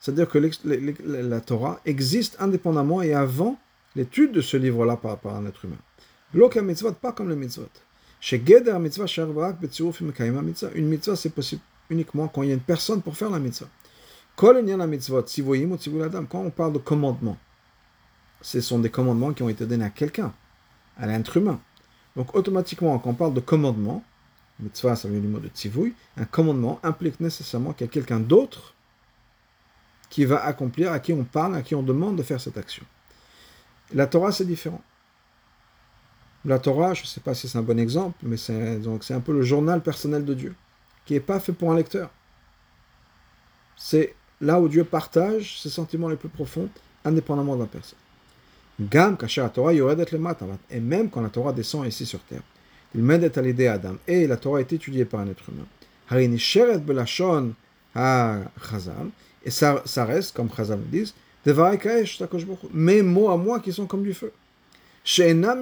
C'est-à-dire 0.00 0.28
que 0.28 0.38
la 1.04 1.40
Torah 1.40 1.80
existe 1.84 2.36
indépendamment 2.40 3.02
et 3.02 3.14
avant 3.14 3.58
l'étude 3.96 4.32
de 4.32 4.40
ce 4.40 4.56
livre-là 4.56 4.96
par, 4.96 5.18
un 5.34 5.46
être 5.46 5.64
humain. 5.64 5.76
Mitzvot, 6.62 6.92
pas 6.92 7.12
comme 7.12 7.28
le 7.28 7.36
mitzvot. 7.36 7.68
Chez 8.20 8.38
mitzvah. 8.38 9.06
Une 10.74 10.88
mitzvah, 10.88 11.16
c'est 11.16 11.30
possible 11.30 11.62
uniquement 11.90 12.28
quand 12.28 12.42
il 12.42 12.48
y 12.48 12.52
a 12.52 12.54
une 12.54 12.60
personne 12.60 13.02
pour 13.02 13.16
faire 13.16 13.30
la 13.30 13.38
mitzvah. 13.38 13.68
Quand 14.36 14.54
on 16.34 16.50
parle 16.50 16.72
de 16.72 16.78
commandement, 16.78 17.36
ce 18.40 18.60
sont 18.60 18.78
des 18.78 18.90
commandements 18.90 19.32
qui 19.32 19.42
ont 19.42 19.48
été 19.48 19.66
donnés 19.66 19.84
à 19.84 19.90
quelqu'un, 19.90 20.32
à 20.98 21.06
l'être 21.06 21.36
humain. 21.36 21.60
Donc 22.16 22.34
automatiquement, 22.34 22.98
quand 22.98 23.10
on 23.10 23.14
parle 23.14 23.34
de 23.34 23.40
commandement, 23.40 24.02
ça 24.74 24.94
vient 25.04 25.20
du 25.20 25.28
mot 25.28 25.38
de 25.38 25.50
un 26.16 26.24
commandement 26.24 26.80
implique 26.82 27.20
nécessairement 27.20 27.72
qu'il 27.72 27.86
y 27.86 27.90
a 27.90 27.92
quelqu'un 27.92 28.18
d'autre 28.18 28.74
qui 30.10 30.24
va 30.24 30.44
accomplir, 30.44 30.90
à 30.90 30.98
qui 30.98 31.12
on 31.12 31.24
parle, 31.24 31.54
à 31.54 31.62
qui 31.62 31.74
on 31.74 31.82
demande 31.82 32.16
de 32.16 32.22
faire 32.22 32.40
cette 32.40 32.56
action. 32.56 32.84
La 33.94 34.06
Torah, 34.06 34.32
c'est 34.32 34.46
différent. 34.46 34.82
La 36.44 36.58
Torah, 36.58 36.94
je 36.94 37.02
ne 37.02 37.06
sais 37.06 37.20
pas 37.20 37.34
si 37.34 37.48
c'est 37.48 37.58
un 37.58 37.62
bon 37.62 37.78
exemple, 37.78 38.16
mais 38.22 38.36
c'est 38.36 39.14
un 39.14 39.20
peu 39.20 39.32
le 39.32 39.42
journal 39.42 39.80
personnel 39.82 40.24
de 40.24 40.34
Dieu, 40.34 40.54
qui 41.04 41.12
n'est 41.14 41.20
pas 41.20 41.40
fait 41.40 41.52
pour 41.52 41.70
un 41.72 41.76
lecteur. 41.76 42.10
C'est 43.76 44.14
là 44.40 44.60
où 44.60 44.68
Dieu 44.68 44.84
partage 44.84 45.60
ses 45.60 45.70
sentiments 45.70 46.08
les 46.08 46.16
plus 46.16 46.28
profonds, 46.28 46.68
indépendamment 47.04 47.54
de 47.54 47.60
la 47.62 47.66
personne. 47.66 47.98
Gam, 48.80 49.16
Torah, 49.16 49.72
Et 50.70 50.80
même 50.80 51.10
quand 51.10 51.20
la 51.20 51.30
Torah 51.30 51.52
descend 51.52 51.86
ici 51.86 52.06
sur 52.06 52.20
terre, 52.20 52.42
il 52.94 53.02
m'aide 53.02 53.36
à 53.36 53.42
l'idée 53.42 53.66
Adam. 53.66 53.96
Et 54.06 54.26
la 54.26 54.36
Torah 54.36 54.60
est 54.60 54.72
étudiée 54.72 55.04
par 55.04 55.20
un 55.20 55.28
être 55.28 55.44
humain. 55.48 55.66
Et 59.44 59.50
ça, 59.50 59.82
reste, 60.04 60.34
comme 60.34 60.48
Chazal 60.54 60.78
le 60.78 60.84
dit, 60.84 61.12
mes 62.72 63.02
mots 63.02 63.30
à 63.30 63.36
moi 63.36 63.60
qui 63.60 63.72
sont 63.72 63.86
comme 63.86 64.02
du 64.02 64.14
feu. 64.14 64.32
La 65.16 65.56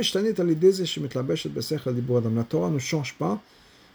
Torah 2.45 2.71
ne 2.71 2.79
change 2.79 3.15
pas 3.15 3.41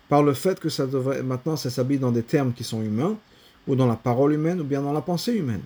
par 0.10 0.24
le 0.24 0.34
fait 0.34 0.60
que 0.60 0.70
ça 0.70 0.88
devrait, 0.88 1.22
maintenant 1.24 1.56
ça 1.56 1.84
dans 1.84 2.12
des 2.12 2.24
termes 2.24 2.54
qui 2.54 2.64
sont 2.64 2.82
humains, 2.82 3.16
ou 3.68 3.76
dans 3.76 3.88
la 3.88 3.96
parole 3.96 4.34
humaine, 4.34 4.62
ou 4.62 4.64
bien 4.64 4.82
dans 4.82 4.94
la 4.94 5.02
pensée 5.02 5.34
humaine. 5.34 5.62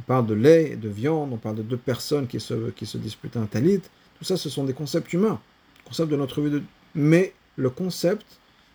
On 0.00 0.02
parle 0.04 0.26
de 0.26 0.34
lait 0.34 0.70
et 0.72 0.76
de 0.76 0.88
viande, 0.88 1.32
on 1.32 1.36
parle 1.36 1.56
de 1.56 1.62
deux 1.62 1.76
personnes 1.76 2.26
qui 2.26 2.40
se, 2.40 2.70
qui 2.70 2.86
se 2.86 2.98
disputent 2.98 3.36
un 3.36 3.46
talit. 3.46 3.80
Tout 4.18 4.24
ça, 4.24 4.36
ce 4.36 4.48
sont 4.48 4.64
des 4.64 4.72
concepts 4.72 5.12
humains, 5.12 5.40
concepts 5.84 6.10
de 6.10 6.16
notre 6.16 6.40
vie. 6.40 6.50
De... 6.50 6.62
Mais 6.94 7.32
le 7.56 7.70
concept 7.70 8.24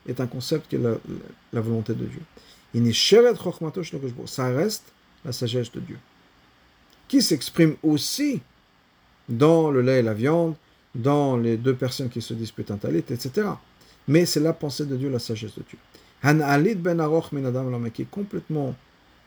est 0.07 0.19
un 0.19 0.27
concept 0.27 0.69
qui 0.69 0.75
est 0.75 0.79
la, 0.79 1.61
volonté 1.61 1.93
de 1.93 2.05
Dieu. 2.05 2.21
Ça 4.25 4.49
reste 4.49 4.83
la 5.23 5.31
sagesse 5.31 5.71
de 5.71 5.79
Dieu, 5.79 5.97
qui 7.07 7.21
s'exprime 7.21 7.75
aussi 7.83 8.41
dans 9.29 9.71
le 9.71 9.81
lait 9.81 9.99
et 9.99 10.03
la 10.03 10.13
viande, 10.13 10.55
dans 10.93 11.37
les 11.37 11.57
deux 11.57 11.75
personnes 11.75 12.09
qui 12.09 12.21
se 12.21 12.33
disputent 12.33 12.71
un 12.71 12.77
talit, 12.77 12.99
etc. 13.09 13.47
Mais 14.07 14.25
c'est 14.25 14.39
la 14.39 14.53
pensée 14.53 14.85
de 14.85 14.95
Dieu, 14.95 15.09
la 15.09 15.19
sagesse 15.19 15.55
de 15.55 15.63
Dieu. 15.63 15.77
Han 16.23 16.35
ben 16.77 16.99
Aroch 16.99 17.29
qui 17.93 18.03
est 18.03 18.09
complètement 18.09 18.75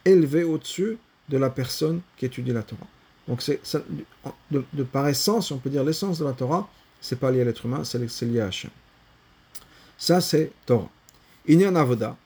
élevé 0.05 0.45
au-dessus 0.45 0.97
de 1.29 1.39
la 1.39 1.51
personne 1.51 2.01
qui 2.17 2.27
étudie 2.27 2.53
la 2.53 2.63
Torah. 2.63 2.87
Donc, 3.29 3.43
c'est, 3.43 3.61
de, 4.51 4.83
par 4.85 5.09
essence, 5.09 5.51
on 5.51 5.59
peut 5.59 5.71
dire 5.71 5.83
l'essence 5.83 6.19
de 6.19 6.25
la 6.25 6.33
Torah, 6.33 6.69
c'est 7.01 7.19
pas 7.19 7.31
lié 7.31 7.43
à 7.43 7.45
l'être 7.45 7.67
humain, 7.67 7.83
c'est 7.85 7.99
lié 8.23 8.41
à 8.41 8.47
Hachem. 8.47 8.71
Ça, 9.99 10.21
c'est 10.21 10.53
Torah. 10.65 10.89
Il 11.47 11.61
y 11.61 11.65
a 11.65 11.69
un 11.69 11.77
avoda. 11.77 12.17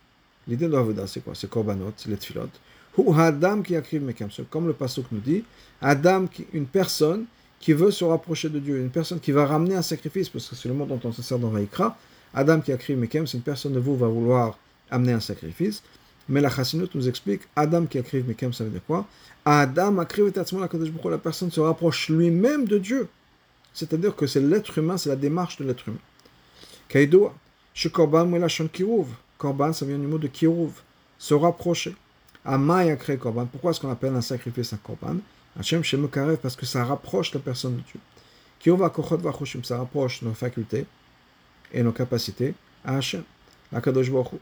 L'idée 0.49 0.66
de 0.66 0.73
l'avoda, 0.73 1.07
c'est 1.07 1.21
quoi? 1.21 1.35
C'est 1.35 1.49
korbanot, 1.49 1.92
c'est 1.97 2.09
les 2.09 2.16
tfilot. 2.16 2.49
Ou 2.97 3.14
Adam 3.14 3.62
qui 3.62 3.75
mekem. 4.00 4.28
Comme 4.50 4.66
le 4.66 4.73
pasuk 4.73 5.07
nous 5.12 5.21
dit, 5.21 5.45
Adam, 5.80 6.26
une 6.52 6.66
personne 6.66 7.26
qui 7.61 7.73
veut 7.73 7.90
se 7.90 8.04
rapprocher 8.04 8.49
de 8.49 8.59
Dieu, 8.59 8.78
une 8.78 8.90
personne 8.90 9.21
qui 9.21 9.33
va 9.33 9.47
ramener 9.47 9.76
un 9.76 9.83
sacrifice, 9.83 10.28
parce 10.28 10.49
que 10.49 10.57
c'est 10.57 10.69
le 10.69 10.75
mot 10.75 10.87
dont 10.87 11.00
on 11.04 11.12
se 11.12 11.23
sert 11.23 11.38
dans 11.38 11.50
Vaikra. 11.50 11.97
Adam 12.35 12.61
qui 12.61 12.73
a 12.73 12.76
écrit 12.76 12.95
Mekem, 12.95 13.26
c'est 13.26 13.37
une 13.37 13.42
personne 13.42 13.73
de 13.73 13.80
vous 13.80 13.97
va 13.97 14.09
vouloir 14.09 14.59
amener 14.90 15.12
un 15.12 15.21
sacrifice. 15.21 15.83
Mais 16.29 16.41
la 16.41 16.50
Chassinut 16.50 16.95
nous 16.95 17.09
explique 17.09 17.43
Adam 17.57 17.87
qui 17.87 17.99
a 17.99 18.03
écrit 18.03 18.23
Mekem, 18.23 18.53
ça 18.53 18.65
veut 18.65 18.71
dire 18.71 18.85
quoi? 18.87 19.07
Adam 19.45 19.99
a 19.99 20.05
créé 20.05 20.31
la 20.31 21.19
personne 21.19 21.50
se 21.50 21.61
rapproche 21.61 22.09
lui-même 22.09 22.67
de 22.67 22.79
Dieu. 22.79 23.09
C'est-à-dire 23.73 24.15
que 24.15 24.27
c'est 24.27 24.41
l'être 24.41 24.77
humain, 24.79 24.97
c'est 24.97 25.09
la 25.09 25.17
démarche 25.17 25.57
de 25.57 25.65
l'être 25.65 25.89
humain. 25.89 25.99
Kaidoa, 26.89 27.35
Shekorban 27.73 28.27
Melashon 28.27 28.69
Kiruv. 28.69 29.07
Korban, 29.39 29.73
ça 29.73 29.87
vient 29.87 29.99
du 29.99 30.07
mot 30.07 30.19
de 30.19 30.29
Kiruv, 30.29 30.73
se 31.19 31.35
rapprocher. 31.35 31.95
Amay 32.45 32.91
a 32.91 32.97
créé 32.97 33.17
Korban. 33.17 33.47
Pourquoi 33.47 33.71
est-ce 33.71 33.81
qu'on 33.81 33.91
appelle 33.91 34.15
un 34.15 34.21
sacrifice 34.21 34.73
un 34.73 34.77
Korban? 34.77 35.17
Hachem 35.59 35.83
Shemekarev, 35.83 36.37
parce 36.37 36.57
que 36.57 36.67
ça 36.67 36.85
rapproche 36.85 37.33
la 37.33 37.41
personne 37.41 37.77
de 37.77 37.83
Dieu. 37.83 38.00
Kiruv 38.59 38.89
Kochot 38.91 39.19
Vachushim, 39.19 39.65
ça 39.65 39.79
rapproche 39.79 40.23
nos 40.23 40.35
facultés 40.35 40.85
et 41.73 41.83
nos 41.83 41.93
capacités 41.93 42.55
à 42.85 42.97
Hachem. 42.97 43.23
La 43.73 43.81
Kadosh 43.81 44.11
Baruch 44.11 44.41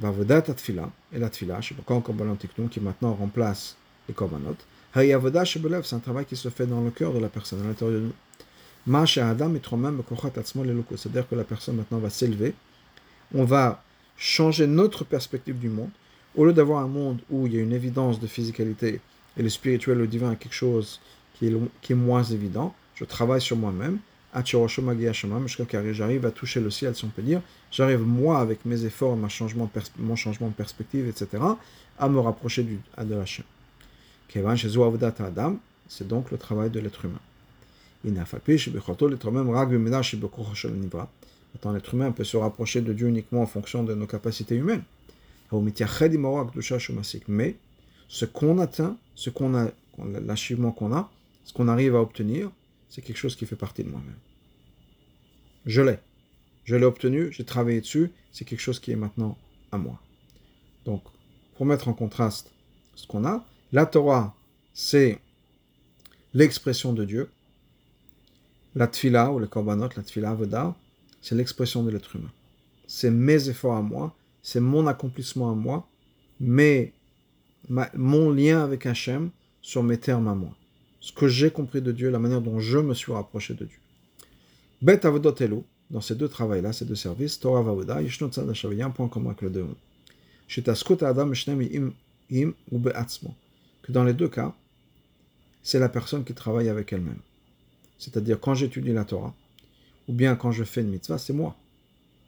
Vavodat 0.00 0.44
Atfila, 0.48 0.90
et 1.12 1.18
la 1.18 1.28
qui 1.28 2.80
maintenant 2.80 3.14
remplace 3.14 3.76
les 4.08 4.14
Korbanot. 4.14 4.56
Shebelev, 4.94 5.84
c'est 5.84 5.94
un 5.94 6.00
travail 6.00 6.24
qui 6.24 6.36
se 6.36 6.48
fait 6.48 6.66
dans 6.66 6.80
le 6.80 6.90
cœur 6.90 7.12
de 7.12 7.18
la 7.18 7.28
personne, 7.28 7.60
à 7.60 7.64
l'intérieur 7.64 8.00
de 8.00 8.06
nous. 8.06 8.12
Adam 8.96 9.52
C'est-à-dire 10.96 11.28
que 11.28 11.34
la 11.34 11.44
personne 11.44 11.76
maintenant 11.76 11.98
va 11.98 12.08
s'élever. 12.08 12.54
On 13.34 13.44
va 13.44 13.82
changer 14.16 14.66
notre 14.66 15.04
perspective 15.04 15.58
du 15.58 15.68
monde. 15.68 15.90
Au 16.34 16.46
lieu 16.46 16.52
d'avoir 16.52 16.82
un 16.82 16.88
monde 16.88 17.20
où 17.28 17.46
il 17.46 17.54
y 17.54 17.58
a 17.58 17.60
une 17.60 17.72
évidence 17.72 18.20
de 18.20 18.26
physicalité 18.26 19.00
et 19.36 19.42
le 19.42 19.48
spirituel, 19.48 19.98
le 19.98 20.06
divin 20.06 20.34
quelque 20.34 20.54
chose 20.54 21.00
qui 21.34 21.46
est 21.48 21.94
moins 21.94 22.24
évident, 22.24 22.74
je 22.94 23.04
travaille 23.04 23.40
sur 23.40 23.56
moi-même. 23.56 23.98
J'arrive 24.32 26.26
à 26.26 26.30
toucher 26.30 26.60
le 26.60 26.70
ciel, 26.70 26.94
si 26.94 27.04
on 27.04 27.08
peut 27.08 27.22
dire. 27.22 27.42
J'arrive, 27.70 28.00
moi, 28.00 28.38
avec 28.38 28.64
mes 28.64 28.84
efforts, 28.84 29.16
mon 29.16 29.28
changement, 29.28 29.68
mon 29.98 30.16
changement 30.16 30.48
de 30.48 30.52
perspective, 30.52 31.08
etc., 31.08 31.42
à 31.98 32.08
me 32.08 32.20
rapprocher 32.20 32.62
du, 32.62 32.78
de 32.98 33.24
chaîne. 33.24 33.44
C'est 35.88 36.06
donc 36.06 36.30
le 36.30 36.38
travail 36.38 36.70
de 36.70 36.78
l'être 36.78 37.04
humain. 37.04 37.18
Maintenant, 41.52 41.72
l'être 41.72 41.94
humain 41.94 42.12
peut 42.12 42.24
se 42.24 42.36
rapprocher 42.36 42.80
de 42.80 42.92
Dieu 42.92 43.08
uniquement 43.08 43.42
en 43.42 43.46
fonction 43.46 43.82
de 43.82 43.94
nos 43.94 44.06
capacités 44.06 44.54
humaines. 44.54 44.84
Mais 47.28 47.56
ce 48.08 48.24
qu'on 48.24 48.58
atteint, 48.58 48.96
ce 49.16 49.30
qu'on 49.30 49.54
a, 49.56 49.70
l'achèvement 50.24 50.70
qu'on 50.70 50.92
a, 50.92 51.10
ce 51.44 51.52
qu'on 51.52 51.66
arrive 51.66 51.96
à 51.96 52.00
obtenir, 52.00 52.50
c'est 52.90 53.00
quelque 53.00 53.16
chose 53.16 53.36
qui 53.36 53.46
fait 53.46 53.56
partie 53.56 53.84
de 53.84 53.88
moi-même. 53.88 54.18
Je 55.64 55.80
l'ai. 55.80 55.98
Je 56.64 56.76
l'ai 56.76 56.84
obtenu, 56.84 57.32
j'ai 57.32 57.44
travaillé 57.44 57.80
dessus, 57.80 58.10
c'est 58.32 58.44
quelque 58.44 58.60
chose 58.60 58.78
qui 58.78 58.92
est 58.92 58.96
maintenant 58.96 59.38
à 59.72 59.78
moi. 59.78 59.98
Donc, 60.84 61.02
pour 61.56 61.66
mettre 61.66 61.88
en 61.88 61.94
contraste 61.94 62.52
ce 62.94 63.06
qu'on 63.06 63.24
a, 63.24 63.44
la 63.72 63.86
Torah, 63.86 64.34
c'est 64.74 65.18
l'expression 66.34 66.92
de 66.92 67.04
Dieu, 67.04 67.30
la 68.74 68.86
tfila 68.86 69.32
ou 69.32 69.38
le 69.38 69.46
korbanot, 69.46 69.88
la 69.96 70.02
tfila 70.02 70.34
voda, 70.34 70.76
c'est 71.20 71.34
l'expression 71.34 71.82
de 71.82 71.90
l'être 71.90 72.14
humain. 72.16 72.32
C'est 72.86 73.10
mes 73.10 73.48
efforts 73.48 73.76
à 73.76 73.82
moi, 73.82 74.14
c'est 74.42 74.60
mon 74.60 74.86
accomplissement 74.86 75.50
à 75.50 75.54
moi, 75.54 75.88
mais 76.38 76.92
mon 77.94 78.30
lien 78.30 78.64
avec 78.64 78.86
Hachem 78.86 79.30
sur 79.60 79.82
mes 79.82 79.98
termes 79.98 80.28
à 80.28 80.34
moi. 80.34 80.56
Ce 81.00 81.12
que 81.12 81.28
j'ai 81.28 81.50
compris 81.50 81.80
de 81.80 81.92
Dieu, 81.92 82.10
la 82.10 82.18
manière 82.18 82.42
dont 82.42 82.60
je 82.60 82.78
me 82.78 82.94
suis 82.94 83.12
rapproché 83.12 83.54
de 83.54 83.64
Dieu. 83.64 83.78
Bet 84.82 85.04
avodot 85.06 85.34
elo, 85.40 85.64
dans 85.90 86.00
ces 86.00 86.14
deux 86.14 86.28
travails-là, 86.28 86.72
ces 86.72 86.84
deux 86.84 86.94
services, 86.94 87.40
Torah 87.40 87.62
vavoda, 87.62 88.00
yishno 88.00 88.28
tzad 88.28 88.48
un 88.48 88.90
point 88.90 89.08
commun 89.08 89.30
avec 89.30 89.42
le 89.42 89.50
deux. 89.50 89.66
adam 91.02 91.32
im 91.32 91.92
im 92.30 92.52
ou 92.70 92.78
be'atzmo. 92.78 93.34
Que 93.82 93.92
dans 93.92 94.04
les 94.04 94.14
deux 94.14 94.28
cas, 94.28 94.54
c'est 95.62 95.78
la 95.78 95.88
personne 95.88 96.24
qui 96.24 96.34
travaille 96.34 96.68
avec 96.68 96.92
elle-même. 96.92 97.20
C'est-à-dire 97.98 98.40
quand 98.40 98.54
j'étudie 98.54 98.92
la 98.92 99.04
Torah, 99.04 99.34
ou 100.08 100.12
bien 100.12 100.36
quand 100.36 100.52
je 100.52 100.64
fais 100.64 100.80
une 100.80 100.90
mitzvah, 100.90 101.18
c'est 101.18 101.32
moi. 101.32 101.56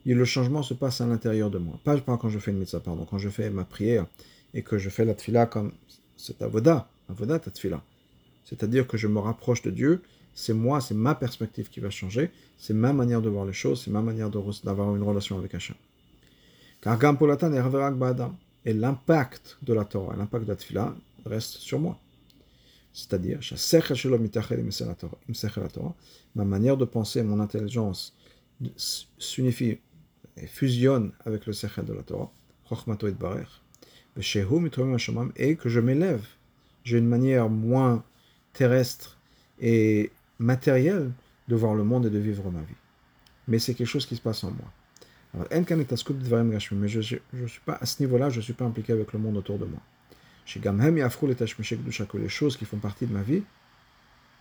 Et 0.05 0.15
le 0.15 0.25
changement 0.25 0.63
se 0.63 0.75
passe 0.75 1.01
à 1.01 1.07
l'intérieur 1.07 1.51
de 1.51 1.59
moi. 1.59 1.79
Pas, 1.85 1.99
quand 2.01 2.29
je 2.29 2.39
fais 2.39 2.51
une 2.51 2.59
mitzvah, 2.59 2.81
pardon, 2.81 3.05
quand 3.05 3.19
je 3.19 3.29
fais 3.29 3.49
ma 3.51 3.65
prière 3.65 4.07
et 4.53 4.63
que 4.63 4.77
je 4.79 4.91
fais 4.91 5.05
la 5.05 5.15
tfila 5.15 5.47
comme 5.47 5.73
c'est 6.17 6.43
avoda, 6.43 6.89
avoda 7.09 7.39
ta 7.39 7.51
tfila. 7.51 7.83
C'est-à-dire 8.45 8.87
que 8.87 8.97
je 8.97 9.07
me 9.07 9.19
rapproche 9.19 9.63
de 9.63 9.71
Dieu, 9.71 10.03
c'est 10.35 10.55
moi, 10.55 10.81
c'est 10.81 10.95
ma 10.95 11.15
perspective 11.15 11.69
qui 11.69 11.81
va 11.81 11.91
changer, 11.91 12.31
c'est 12.59 12.75
ma 12.75 12.93
manière 12.93 13.21
de 13.21 13.29
voir 13.29 13.45
les 13.45 13.53
choses, 13.53 13.83
c'est 13.83 13.91
ma 13.91 14.03
manière 14.03 14.31
d'avoir 14.31 14.97
une 14.97 15.03
relation 15.03 15.39
avec 15.39 15.55
Hachem. 15.55 15.77
Car 16.81 16.99
Gampolatan 16.99 17.53
est 17.53 17.61
Et 18.65 18.73
l'impact 18.73 19.59
de 19.63 19.73
la 19.73 19.85
Torah, 19.85 20.17
l'impact 20.17 20.45
de 20.45 20.51
la 20.51 20.57
tfila 20.57 20.95
reste 21.25 21.55
sur 21.55 21.79
moi. 21.79 21.99
C'est-à-dire, 22.93 23.41
ma 26.35 26.45
manière 26.45 26.77
de 26.77 26.85
penser, 26.85 27.23
mon 27.23 27.41
intelligence 27.41 28.15
s'unifie 28.77 29.79
et 30.37 30.47
fusionne 30.47 31.13
avec 31.25 31.47
le 31.47 31.53
sechel 31.53 31.85
de 31.85 31.93
la 31.93 32.03
Torah, 32.03 32.33
et 35.37 35.57
que 35.57 35.69
je 35.69 35.81
m'élève. 35.81 36.27
J'ai 36.85 36.99
une 36.99 37.09
manière 37.09 37.49
moins 37.49 38.05
terrestre 38.53 39.17
et 39.61 40.11
matérielle 40.39 41.11
de 41.49 41.57
voir 41.57 41.75
le 41.75 41.85
monde 41.85 42.07
et 42.07 42.11
de 42.11 42.19
vivre 42.19 42.51
ma 42.51 42.61
vie. 42.61 42.75
Mais 43.49 43.59
c'est 43.59 43.75
quelque 43.75 43.87
chose 43.87 44.07
qui 44.07 44.17
se 44.17 44.21
passe 44.21 44.45
en 44.45 44.51
moi. 44.51 44.71
Alors, 45.35 45.47
mais 45.51 46.89
je, 46.89 47.01
je, 47.01 47.47
suis 47.47 47.61
pas 47.65 47.79
à 47.81 47.87
ce 47.87 48.03
niveau-là, 48.03 48.31
je 48.31 48.39
ne 48.39 48.43
suis 48.43 48.53
pas 48.53 48.65
impliqué 48.65 48.93
avec 48.93 49.13
le 49.13 49.19
monde 49.19 49.37
autour 49.37 49.59
de 49.59 49.65
moi 49.65 49.81
que 52.07 52.19
les 52.19 52.29
choses 52.29 52.57
qui 52.57 52.65
font 52.65 52.79
partie 52.79 53.07
de 53.07 53.13
ma 53.13 53.23
vie 53.23 53.43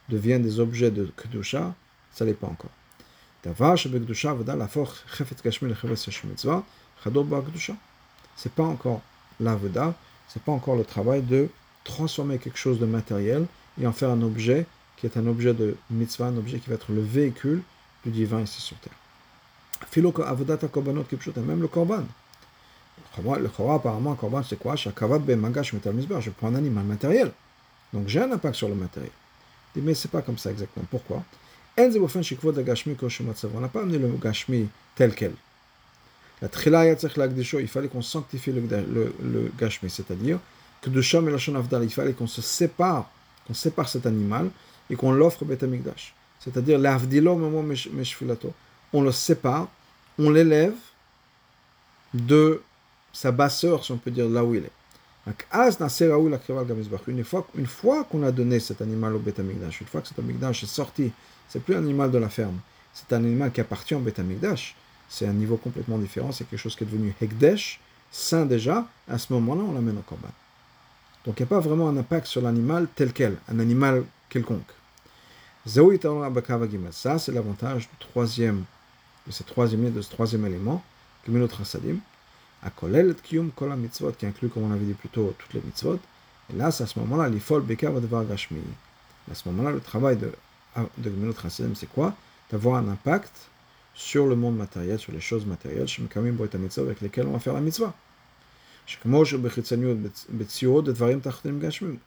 deviennent 0.10 0.42
des 0.42 0.60
objets 0.60 0.92
de 0.92 1.12
Kedusha, 1.16 1.74
ça 2.12 2.26
n'est 2.26 2.34
pas 2.34 2.48
encore. 2.48 2.72
C'est 3.44 3.56
pas 8.54 8.64
encore 8.64 9.02
l'avoda, 9.40 9.96
c'est 10.28 10.44
pas 10.44 10.52
encore 10.52 10.76
le 10.76 10.84
travail 10.84 11.22
de 11.22 11.50
transformer 11.84 12.38
quelque 12.38 12.58
chose 12.58 12.80
de 12.80 12.86
matériel 12.86 13.46
et 13.80 13.88
en 13.88 13.92
faire 13.92 14.10
un 14.10 14.22
objet 14.22 14.66
qui 14.98 15.06
est 15.06 15.18
un 15.18 15.28
objet 15.28 15.54
de 15.54 15.76
mitzvah, 15.90 16.28
un 16.28 16.38
objet 16.38 16.60
qui 16.60 16.70
va 16.70 16.76
être 16.76 16.92
le 16.92 17.02
véhicule 17.02 17.62
du 18.06 18.12
divin 18.12 18.42
ici 18.42 18.62
sur 18.62 18.78
terre. 18.78 18.94
Même 21.46 21.62
le 21.62 21.68
korban. 21.68 22.04
Le 23.18 23.50
Chora, 23.50 23.76
apparemment, 23.76 24.16
Korban, 24.16 24.42
c'est 24.44 24.58
quoi? 24.58 24.76
Je 24.76 24.90
prends 24.90 26.48
un 26.48 26.56
animal 26.56 26.86
matériel. 26.86 27.32
Donc 27.94 28.08
j'ai 28.08 28.22
un 28.22 28.32
impact 28.32 28.56
sur 28.56 28.70
le 28.70 28.76
matériel. 28.76 29.12
Mais 29.76 29.94
c'est 29.94 30.12
pas 30.12 30.22
comme 30.22 30.38
ça 30.38 30.52
exactement. 30.52 30.86
Pourquoi? 30.90 31.24
On 31.78 31.84
n'a 33.60 33.68
pas 33.68 33.82
amené 33.82 33.98
le 33.98 34.08
Gashmi 34.22 34.70
tel 34.96 35.16
quel. 35.16 35.34
La 36.42 36.48
il 36.50 37.68
fallait 37.68 37.88
qu'on 37.88 38.02
sanctifie 38.02 38.52
le, 38.52 39.14
le, 39.22 39.52
Gashmi, 39.58 39.90
c'est-à-dire 39.90 40.40
que 40.82 40.90
de 40.90 41.02
Sham 41.02 41.30
et 41.30 41.36
il 41.84 41.90
fallait 41.92 42.14
qu'on 42.14 42.28
se 42.28 42.42
sépare, 42.42 43.10
qu'on 43.48 43.54
sépare 43.54 43.90
cet 43.90 44.06
animal 44.06 44.50
et 44.90 44.96
qu'on 44.96 45.12
l'offre 45.12 45.46
Bet 45.46 45.64
Amikdash. 45.64 46.14
C'est-à-dire 46.40 46.80
On 48.94 49.02
le 49.02 49.12
sépare, 49.12 49.68
on 50.18 50.30
l'élève 50.30 50.76
de 52.14 52.62
sa 53.14 53.32
basseur, 53.32 53.86
si 53.86 53.92
on 53.92 53.98
peut 53.98 54.12
dire, 54.12 54.28
là 54.28 54.44
où 54.44 54.56
il 54.56 54.64
est. 54.64 54.72
Une 57.08 57.24
fois, 57.24 57.48
une 57.56 57.68
fois 57.68 58.04
qu'on 58.06 58.24
a 58.24 58.32
donné 58.32 58.60
cet 58.60 58.82
animal 58.82 59.16
au 59.16 59.20
Beth 59.20 59.40
une 59.40 59.88
fois 59.88 60.02
que 60.02 60.08
cet 60.08 60.18
Amikdash 60.18 60.64
est 60.64 60.68
sorti, 60.68 61.12
c'est 61.48 61.64
plus 61.64 61.76
un 61.76 61.80
animal 61.80 62.10
de 62.10 62.18
la 62.18 62.30
ferme, 62.30 62.60
c'est 62.94 63.14
un 63.14 63.18
animal 63.18 63.52
qui 63.52 63.62
appartient 63.62 63.94
au 63.94 64.00
Beth 64.00 64.20
c'est 65.10 65.28
un 65.28 65.34
niveau 65.34 65.58
complètement 65.58 65.98
différent, 65.98 66.32
c'est 66.32 66.46
quelque 66.50 66.60
chose 66.60 66.76
qui 66.76 66.86
est 66.86 66.88
devenu 66.88 67.14
Hekdesh, 67.22 67.80
saint 68.12 68.46
déjà, 68.46 68.88
à 69.08 69.18
ce 69.18 69.32
moment-là, 69.34 69.62
on 69.68 69.74
l'amène 69.74 69.98
au 69.98 70.02
Korban. 70.02 70.30
Donc 71.26 71.40
il 71.40 71.44
n'y 71.44 71.48
a 71.48 71.50
pas 71.50 71.60
vraiment 71.60 71.88
un 71.90 71.98
impact 71.98 72.28
sur 72.28 72.42
l'animal 72.42 72.88
tel 72.96 73.14
quel, 73.14 73.38
un 73.48 73.60
animal 73.60 74.04
quelconque. 74.30 74.72
Ça, 75.66 77.20
c'est 77.20 77.32
l'avantage 77.32 77.88
du 77.88 77.96
troisième, 78.00 78.64
de 79.28 79.32
ce 79.32 79.44
troisième, 79.44 79.92
de 79.92 80.02
ce 80.02 80.10
troisième 80.10 80.46
élément, 80.48 80.84
qui 81.24 81.32
inclut, 84.26 84.50
comme 84.50 84.64
on 84.64 84.72
avait 84.72 84.86
dit 84.86 84.94
plus 84.94 85.10
tôt, 85.10 85.36
toutes 85.38 85.54
les 85.54 85.62
mitzvot. 85.62 86.00
Et 86.52 86.58
là, 86.58 86.72
c'est 86.72 86.84
à 86.84 86.88
ce 86.88 86.98
moment-là, 87.00 87.30
l'ifol 87.30 87.62
bekav 87.62 88.02
devar 88.02 88.26
gashmi. 88.26 88.60
À 89.32 89.36
ce 89.36 89.48
moment-là, 89.50 89.72
le 89.72 89.82
travail 89.82 90.18
de, 90.18 90.32
de 90.98 91.10
Gemilut 91.10 91.36
c'est 91.76 91.90
quoi? 91.90 92.16
D'avoir 92.52 92.78
un 92.78 92.88
impact 92.90 93.32
sur 93.94 94.26
le 94.26 94.36
monde 94.36 94.58
matériel, 94.58 94.98
sur 94.98 95.12
les 95.12 95.22
choses 95.22 95.46
matérielles, 95.46 95.88
avec 96.78 97.02
lesquelles 97.02 97.28
on 97.28 97.34
va 97.34 97.40
faire 97.40 97.54
la 97.54 97.62
mitzvah. 97.62 97.94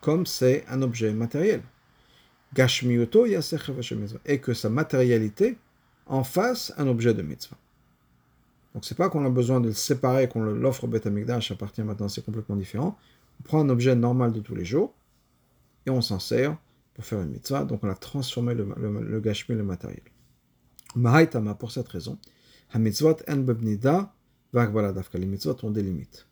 Comme 0.00 0.26
c'est 0.26 0.64
un 0.68 0.82
objet 0.82 1.12
matériel. 1.12 1.62
Et 4.26 4.38
que 4.38 4.54
sa 4.54 4.68
matérialité 4.68 5.58
en 6.06 6.24
fasse 6.24 6.72
un 6.76 6.86
objet 6.86 7.14
de 7.14 7.22
mitzvah. 7.22 7.56
Donc 8.74 8.84
c'est 8.84 8.96
pas 8.96 9.08
qu'on 9.08 9.24
a 9.24 9.30
besoin 9.30 9.60
de 9.60 9.68
le 9.68 9.72
séparer, 9.74 10.28
qu'on 10.28 10.42
l'offre 10.42 10.84
au 10.84 10.86
Beth 10.88 11.06
Amikdash 11.06 11.52
à 11.52 11.54
partir 11.54 11.84
maintenant, 11.84 12.08
c'est 12.08 12.24
complètement 12.24 12.56
différent. 12.56 12.98
On 13.40 13.42
prend 13.44 13.60
un 13.60 13.68
objet 13.68 13.94
normal 13.94 14.32
de 14.32 14.40
tous 14.40 14.54
les 14.54 14.64
jours 14.64 14.92
et 15.86 15.90
on 15.90 16.00
s'en 16.00 16.18
sert 16.18 16.56
pour 16.94 17.04
faire 17.04 17.20
une 17.20 17.30
mitzvah. 17.30 17.64
Donc 17.64 17.84
on 17.84 17.88
a 17.88 17.94
transformé 17.94 18.54
le, 18.54 18.68
le, 18.76 19.00
le 19.00 19.20
gashmi, 19.20 19.54
le 19.54 19.62
matériel. 19.62 20.02
Mahaitama, 20.96 21.54
pour 21.54 21.72
cette 21.72 21.88
raison, 21.88 22.18
ha 22.72 22.78
mitzvot 22.78 23.16
en 23.28 23.36
bebnida 23.36 24.12
dafka. 24.52 25.18
Les 25.18 25.26
mitzvot 25.26 25.56
ont 25.62 25.70
des 25.70 25.82
limites. 25.82 26.26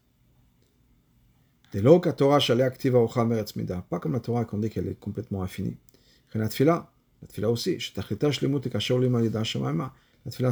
Pas 1.73 1.81
comme 3.99 4.13
la 4.13 4.21
Torah 4.21 4.45
qu'on 4.45 4.59
dit 4.59 4.69
qu'elle 4.69 4.89
est 4.89 5.01
complètement 5.01 5.43
infinie. 5.43 5.79
La 6.35 6.49
tfila, 6.49 6.91
la 7.23 7.29
tfila 7.29 7.51
aussi. 7.51 7.79
La 7.97 8.03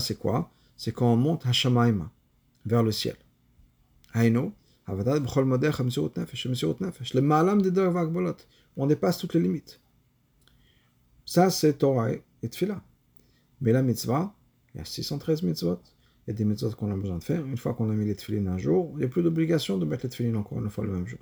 c'est 0.00 0.18
quoi? 0.18 0.50
C'est 0.76 0.92
quand 0.92 1.12
on 1.12 1.16
monte 1.16 1.44
vers 2.66 2.82
le 2.82 2.92
ciel. 2.92 3.16
On 8.76 8.86
dépasse 8.86 9.18
toutes 9.18 9.34
les 9.34 9.40
limites. 9.40 9.80
Ça, 11.26 11.50
c'est 11.50 11.74
Torah 11.74 12.12
et 12.12 12.48
Tfila. 12.48 12.80
Mais 13.60 13.72
la 13.72 13.82
mitzvah, 13.82 14.32
il 14.74 14.78
y 14.78 14.80
a 14.80 14.84
613 14.84 15.42
mitzvot. 15.42 15.80
Y 16.30 16.32
a 16.32 16.36
des 16.36 16.44
mitzvot 16.44 16.70
qu'on 16.76 16.92
a 16.92 16.96
besoin 16.96 17.18
de 17.18 17.24
faire. 17.24 17.44
Une 17.44 17.56
fois 17.56 17.74
qu'on 17.74 17.90
a 17.90 17.92
mis 17.92 18.06
les 18.06 18.14
tefillin 18.14 18.46
un 18.46 18.56
jour, 18.56 18.92
il 18.94 18.98
n'y 18.98 19.04
a 19.04 19.08
plus 19.08 19.24
d'obligation 19.24 19.78
de 19.78 19.84
mettre 19.84 20.04
les 20.04 20.10
tefillin 20.10 20.36
encore 20.36 20.60
une 20.60 20.70
fois 20.70 20.84
le 20.84 20.92
même 20.92 21.04
jour. 21.04 21.18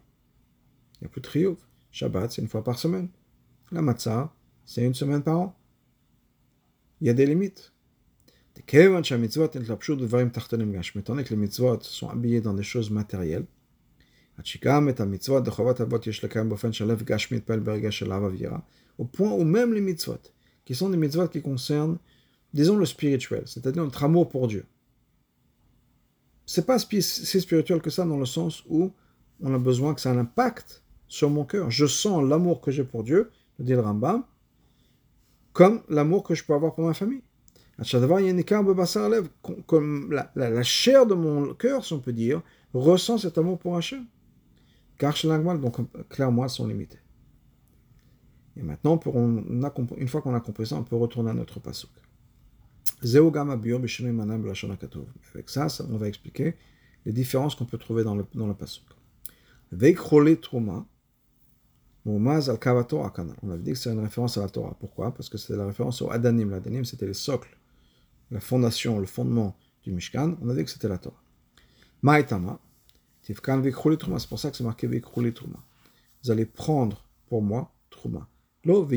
Il 0.97 1.05
n'y 1.05 1.07
a 1.07 1.09
plus 1.09 1.23
de 1.23 1.27
triouf. 1.27 1.59
Shabbat, 1.93 2.31
c'est 2.31 2.43
une 2.43 2.49
fois 2.49 2.63
par 2.63 2.79
semaine. 2.79 3.09
La 3.73 3.81
matzah, 3.81 4.35
c'est 4.67 4.85
une 4.85 4.93
semaine 4.93 5.23
par 5.23 5.39
an. 5.39 5.59
Il 7.01 7.07
y 7.07 7.11
a 7.11 7.15
des 7.15 7.25
limites. 7.25 7.73
Étant 8.55 8.83
donné 11.15 11.25
que 11.25 11.31
les 11.31 11.37
mitzvot 11.37 11.81
sont 11.81 12.09
habillés 12.11 12.43
dans 12.43 12.53
des 12.53 12.63
choses 12.63 12.91
matérielles, 12.91 13.47
au 18.99 19.05
point 19.05 19.33
où 19.33 19.45
même 19.45 19.73
les 19.73 19.81
mitzvot, 19.81 20.19
qui 20.67 20.75
sont 20.75 20.91
des 20.91 20.99
mitzvot 20.99 21.29
qui 21.29 21.41
concernent 21.41 21.99
disons 22.53 22.77
le 22.77 22.85
spirituel, 22.87 23.45
c'est-à-dire 23.47 23.83
notre 23.85 24.05
amour 24.05 24.29
pour 24.29 24.49
Dieu. 24.49 24.67
C'est 26.51 26.65
pas 26.65 26.79
si 26.79 27.03
spirituel 27.03 27.83
que 27.83 27.91
ça 27.91 28.07
dans 28.07 28.17
le 28.17 28.25
sens 28.25 28.65
où 28.71 28.91
on 29.43 29.53
a 29.53 29.59
besoin 29.59 29.93
que 29.93 30.01
ça 30.01 30.09
ait 30.09 30.17
un 30.17 30.21
impact 30.21 30.83
sur 31.07 31.29
mon 31.29 31.45
cœur. 31.45 31.71
Je 31.71 31.85
sens 31.85 32.27
l'amour 32.27 32.63
que 32.63 32.71
j'ai 32.71 32.85
pour 32.85 33.05
Dieu, 33.05 33.31
le 33.59 33.67
dit 33.67 33.73
le 33.73 33.81
Rambam, 33.81 34.25
comme 35.53 35.83
l'amour 35.91 36.23
que 36.23 36.35
je 36.35 36.43
peux 36.43 36.55
avoir 36.55 36.75
pour 36.75 36.87
ma 36.87 36.95
famille. 36.95 37.21
Comme 39.67 40.11
la, 40.11 40.33
la, 40.37 40.63
chair 40.63 41.05
de 41.05 41.13
mon 41.13 41.53
cœur, 41.53 41.85
si 41.85 41.93
on 41.93 42.01
peut 42.01 42.15
dire, 42.15 42.41
ressent 42.73 43.19
cet 43.19 43.37
amour 43.37 43.59
pour 43.59 43.77
Hachem. 43.77 44.07
Car 44.97 45.15
donc 45.59 45.77
clairement, 46.09 46.49
sont 46.49 46.67
limitées. 46.67 47.01
Et 48.57 48.63
maintenant, 48.63 48.99
une 49.05 50.09
fois 50.09 50.23
qu'on 50.23 50.35
a 50.35 50.41
compris 50.41 50.67
ça, 50.67 50.77
on 50.77 50.83
peut 50.83 50.97
retourner 50.97 51.31
à 51.31 51.35
notre 51.35 51.61
pasouk. 51.61 51.91
Avec 53.03 53.35
ça, 55.51 55.67
on 55.89 55.97
va 55.97 56.09
expliquer 56.09 56.57
les 57.07 57.13
différences 57.13 57.55
qu'on 57.55 57.65
peut 57.65 57.79
trouver 57.79 58.05
dans 58.05 58.17
le, 58.17 58.27
dans 58.35 58.47
le 58.47 58.53
pasuk. 58.55 58.85
On 59.71 59.77
avait 59.77 59.95
dit 63.63 63.73
que 63.73 63.79
c'est 63.79 63.93
une 63.93 64.01
référence 64.01 64.39
à 64.39 64.41
la 64.41 64.49
Torah. 64.49 64.77
Pourquoi? 64.81 65.15
Parce 65.15 65.29
que 65.29 65.39
c'est 65.39 65.57
la 65.57 65.67
référence 65.67 66.03
au 66.03 66.11
Adanim. 66.11 66.51
L'Adanim, 66.51 66.85
c'était 66.85 67.07
le 67.07 67.15
socle, 67.15 67.57
la 68.31 68.41
fondation, 68.41 68.99
le 68.99 69.07
fondement 69.07 69.57
du 69.83 69.93
Mishkan. 69.93 70.37
On 70.41 70.49
a 70.49 70.55
dit 70.55 70.65
que 70.65 70.71
c'était 70.71 70.89
la 70.89 70.99
Torah. 70.99 71.23
Maïtama. 72.03 72.59
C'est 73.23 73.35
pour 73.35 73.45
ça 74.39 74.51
que 74.51 74.57
c'est 74.57 74.65
marqué 74.65 74.89
Truma. 75.03 75.63
Vous 76.25 76.31
allez 76.31 76.47
prendre 76.47 77.05
pour 77.27 77.43
moi 77.43 77.75
Truma. 77.91 78.27
Lo 78.65 78.89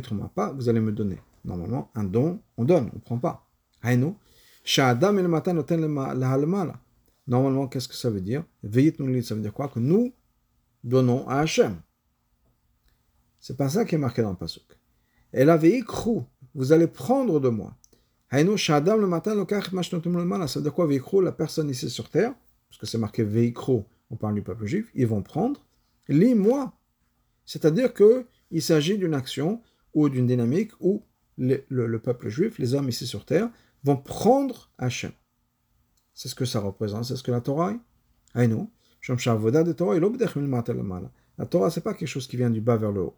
Truma. 0.00 0.30
Pas, 0.34 0.52
vous 0.52 0.68
allez 0.68 0.80
me 0.80 0.92
donner. 0.92 1.18
Normalement, 1.44 1.90
un 1.96 2.04
don, 2.04 2.40
on 2.56 2.64
donne, 2.64 2.90
on 2.92 2.96
ne 2.96 3.00
prend 3.00 3.18
pas. 3.18 3.41
Normalement, 7.26 7.68
qu'est-ce 7.68 7.88
que 7.88 7.94
ça 7.94 8.10
veut 8.10 8.20
dire 8.20 8.44
Ça 8.62 9.34
veut 9.34 9.40
dire 9.40 9.52
quoi 9.52 9.68
Que 9.68 9.80
nous 9.80 10.12
donnons 10.84 11.26
à 11.28 11.40
Hachem. 11.40 11.80
C'est 13.38 13.56
pas 13.56 13.68
ça 13.68 13.84
qui 13.84 13.94
est 13.94 13.98
marqué 13.98 14.22
dans 14.22 14.30
le 14.30 14.36
pasuk. 14.36 14.64
Et 15.32 15.44
la 15.44 15.58
vous 16.54 16.72
allez 16.72 16.86
prendre 16.86 17.40
de 17.40 17.48
moi. 17.48 17.76
Shadam 18.56 19.00
le 19.00 19.06
matin, 19.06 19.34
ça 20.46 20.60
veut 20.60 20.62
dire 20.62 20.74
quoi 21.04 21.22
la 21.22 21.32
personne 21.32 21.68
ici 21.68 21.90
sur 21.90 22.08
terre, 22.08 22.34
parce 22.68 22.78
que 22.78 22.86
c'est 22.86 22.98
marqué 22.98 23.24
veikru, 23.24 23.82
on 24.10 24.16
parle 24.16 24.34
du 24.34 24.42
peuple 24.42 24.66
juif, 24.66 24.90
ils 24.94 25.06
vont 25.06 25.22
prendre, 25.22 25.64
lis 26.08 26.34
moi. 26.34 26.72
C'est-à-dire 27.44 27.92
que 27.92 28.26
il 28.50 28.62
s'agit 28.62 28.96
d'une 28.96 29.14
action 29.14 29.60
ou 29.94 30.08
d'une 30.08 30.26
dynamique 30.26 30.72
où 30.80 31.02
le, 31.38 31.96
peuple 31.98 32.28
juif, 32.28 32.58
les 32.58 32.74
hommes 32.74 32.88
ici 32.88 33.06
sur 33.06 33.24
terre, 33.24 33.50
vont 33.84 33.96
prendre 33.96 34.70
Hachem. 34.78 35.12
C'est 36.14 36.28
ce 36.28 36.34
que 36.34 36.44
ça 36.44 36.60
représente, 36.60 37.04
c'est 37.04 37.16
ce 37.16 37.22
que 37.22 37.30
la 37.30 37.40
Torah 37.40 37.72
est. 37.72 38.48
nous, 38.48 38.70
la 41.38 41.46
Torah, 41.46 41.70
c'est 41.70 41.80
pas 41.80 41.94
quelque 41.94 42.08
chose 42.08 42.26
qui 42.26 42.36
vient 42.36 42.50
du 42.50 42.60
bas 42.60 42.76
vers 42.76 42.92
le 42.92 43.00
haut. 43.00 43.16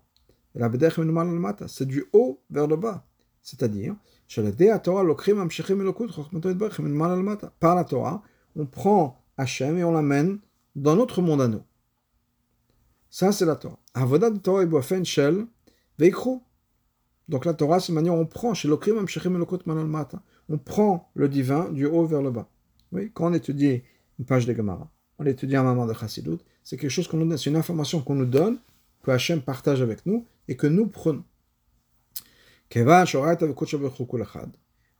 C'est 1.66 1.86
du 1.86 2.04
haut 2.12 2.42
vers 2.50 2.66
le 2.66 2.76
bas. 2.76 3.06
C'est-à-dire, 3.42 3.96
par 7.60 7.74
la 7.74 7.84
Torah, 7.84 8.22
on 8.56 8.66
prend 8.66 9.24
Hachem 9.36 9.76
et 9.78 9.84
on 9.84 9.92
l'amène 9.92 10.38
dans 10.74 10.96
notre 10.96 11.20
monde 11.20 11.42
à 11.42 11.48
nous. 11.48 11.62
Ça, 13.10 13.32
c'est 13.32 13.44
la 13.44 13.56
Torah. 13.56 13.78
Torah 14.42 14.64
donc 17.28 17.44
la 17.44 17.54
Torah, 17.54 17.80
c'est 17.80 17.92
manière 17.92 18.14
on 18.14 18.26
prend 18.26 18.54
chez 18.54 18.68
on 20.48 20.58
prend 20.58 21.10
le 21.14 21.28
divin 21.28 21.70
du 21.70 21.86
haut 21.86 22.04
vers 22.06 22.22
le 22.22 22.30
bas. 22.30 22.48
Quand 23.12 23.30
on 23.30 23.34
étudie 23.34 23.82
une 24.18 24.24
page 24.24 24.46
de 24.46 24.54
Gemara, 24.54 24.90
on 25.18 25.26
étudie 25.26 25.56
un 25.56 25.62
moment 25.62 25.86
de 25.86 25.94
Chassidut, 25.94 26.38
c'est 26.62 26.76
quelque 26.76 26.90
chose 26.90 27.08
qu'on 27.08 27.16
nous 27.18 27.26
donne, 27.28 27.38
c'est 27.38 27.50
une 27.50 27.56
information 27.56 28.00
qu'on 28.00 28.14
nous 28.14 28.26
donne, 28.26 28.58
que 29.02 29.10
Hachem 29.10 29.42
partage 29.42 29.82
avec 29.82 30.06
nous 30.06 30.26
et 30.48 30.56
que 30.56 30.66
nous 30.66 30.86
prenons. 30.86 31.24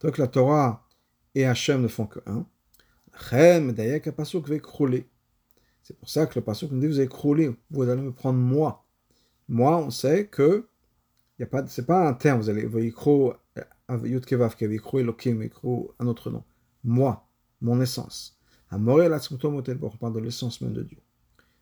Donc 0.00 0.18
la 0.18 0.26
Torah 0.28 0.87
et 1.35 1.44
Hachem 1.46 1.83
ne 1.83 1.88
font 1.88 2.07
que 2.07 2.20
un. 2.26 2.46
C'est 5.83 5.98
pour 5.98 6.09
ça 6.09 6.26
que 6.26 6.38
le 6.38 6.44
pasuk 6.44 6.70
nous 6.72 6.80
dit 6.80 6.87
vous 6.87 6.98
allez 6.98 7.09
crouler, 7.09 7.54
vous 7.70 7.83
allez 7.88 8.02
me 8.02 8.12
prendre 8.12 8.38
moi. 8.38 8.85
Moi, 9.48 9.76
on 9.76 9.90
sait 9.90 10.26
que 10.26 10.68
ce 11.38 11.44
n'est 11.44 11.87
pas 11.87 12.09
un 12.09 12.14
terme, 12.14 12.40
vous 12.40 12.50
allez, 12.50 12.66
Vaikro, 12.66 13.35
Yud 13.90 14.25
Kevav, 14.25 14.55
Vaikro 14.61 14.99
Elohim, 14.99 15.38
Vaikro, 15.38 15.94
un 15.99 16.07
autre 16.07 16.31
nom. 16.31 16.44
Moi, 16.83 17.27
mon 17.61 17.81
essence. 17.81 18.38
La 18.70 18.79
motel, 18.79 19.18
pour 19.79 19.97
parler 19.99 20.16
de 20.16 20.20
l'essence 20.20 20.61
même 20.61 20.73
de 20.73 20.83
Dieu. 20.83 20.99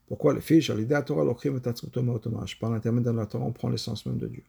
Pourquoi 0.07 0.35
les 0.35 0.41
fiches, 0.41 0.71
à 0.71 0.75
l'idée 0.75 0.95
à 0.95 1.03
Torah, 1.03 1.25
l'okrim 1.25 1.57
et 1.57 1.61
tatsmutom 1.61 2.09
automash. 2.11 2.59
Par 2.59 2.71
l'intermédiaire 2.71 3.13
de 3.13 3.19
la 3.19 3.27
Torah, 3.27 3.45
on 3.45 3.53
prend 3.53 3.69
l'essence 3.69 4.07
même 4.07 4.19
de 4.19 4.29
Dieu. 4.29 4.45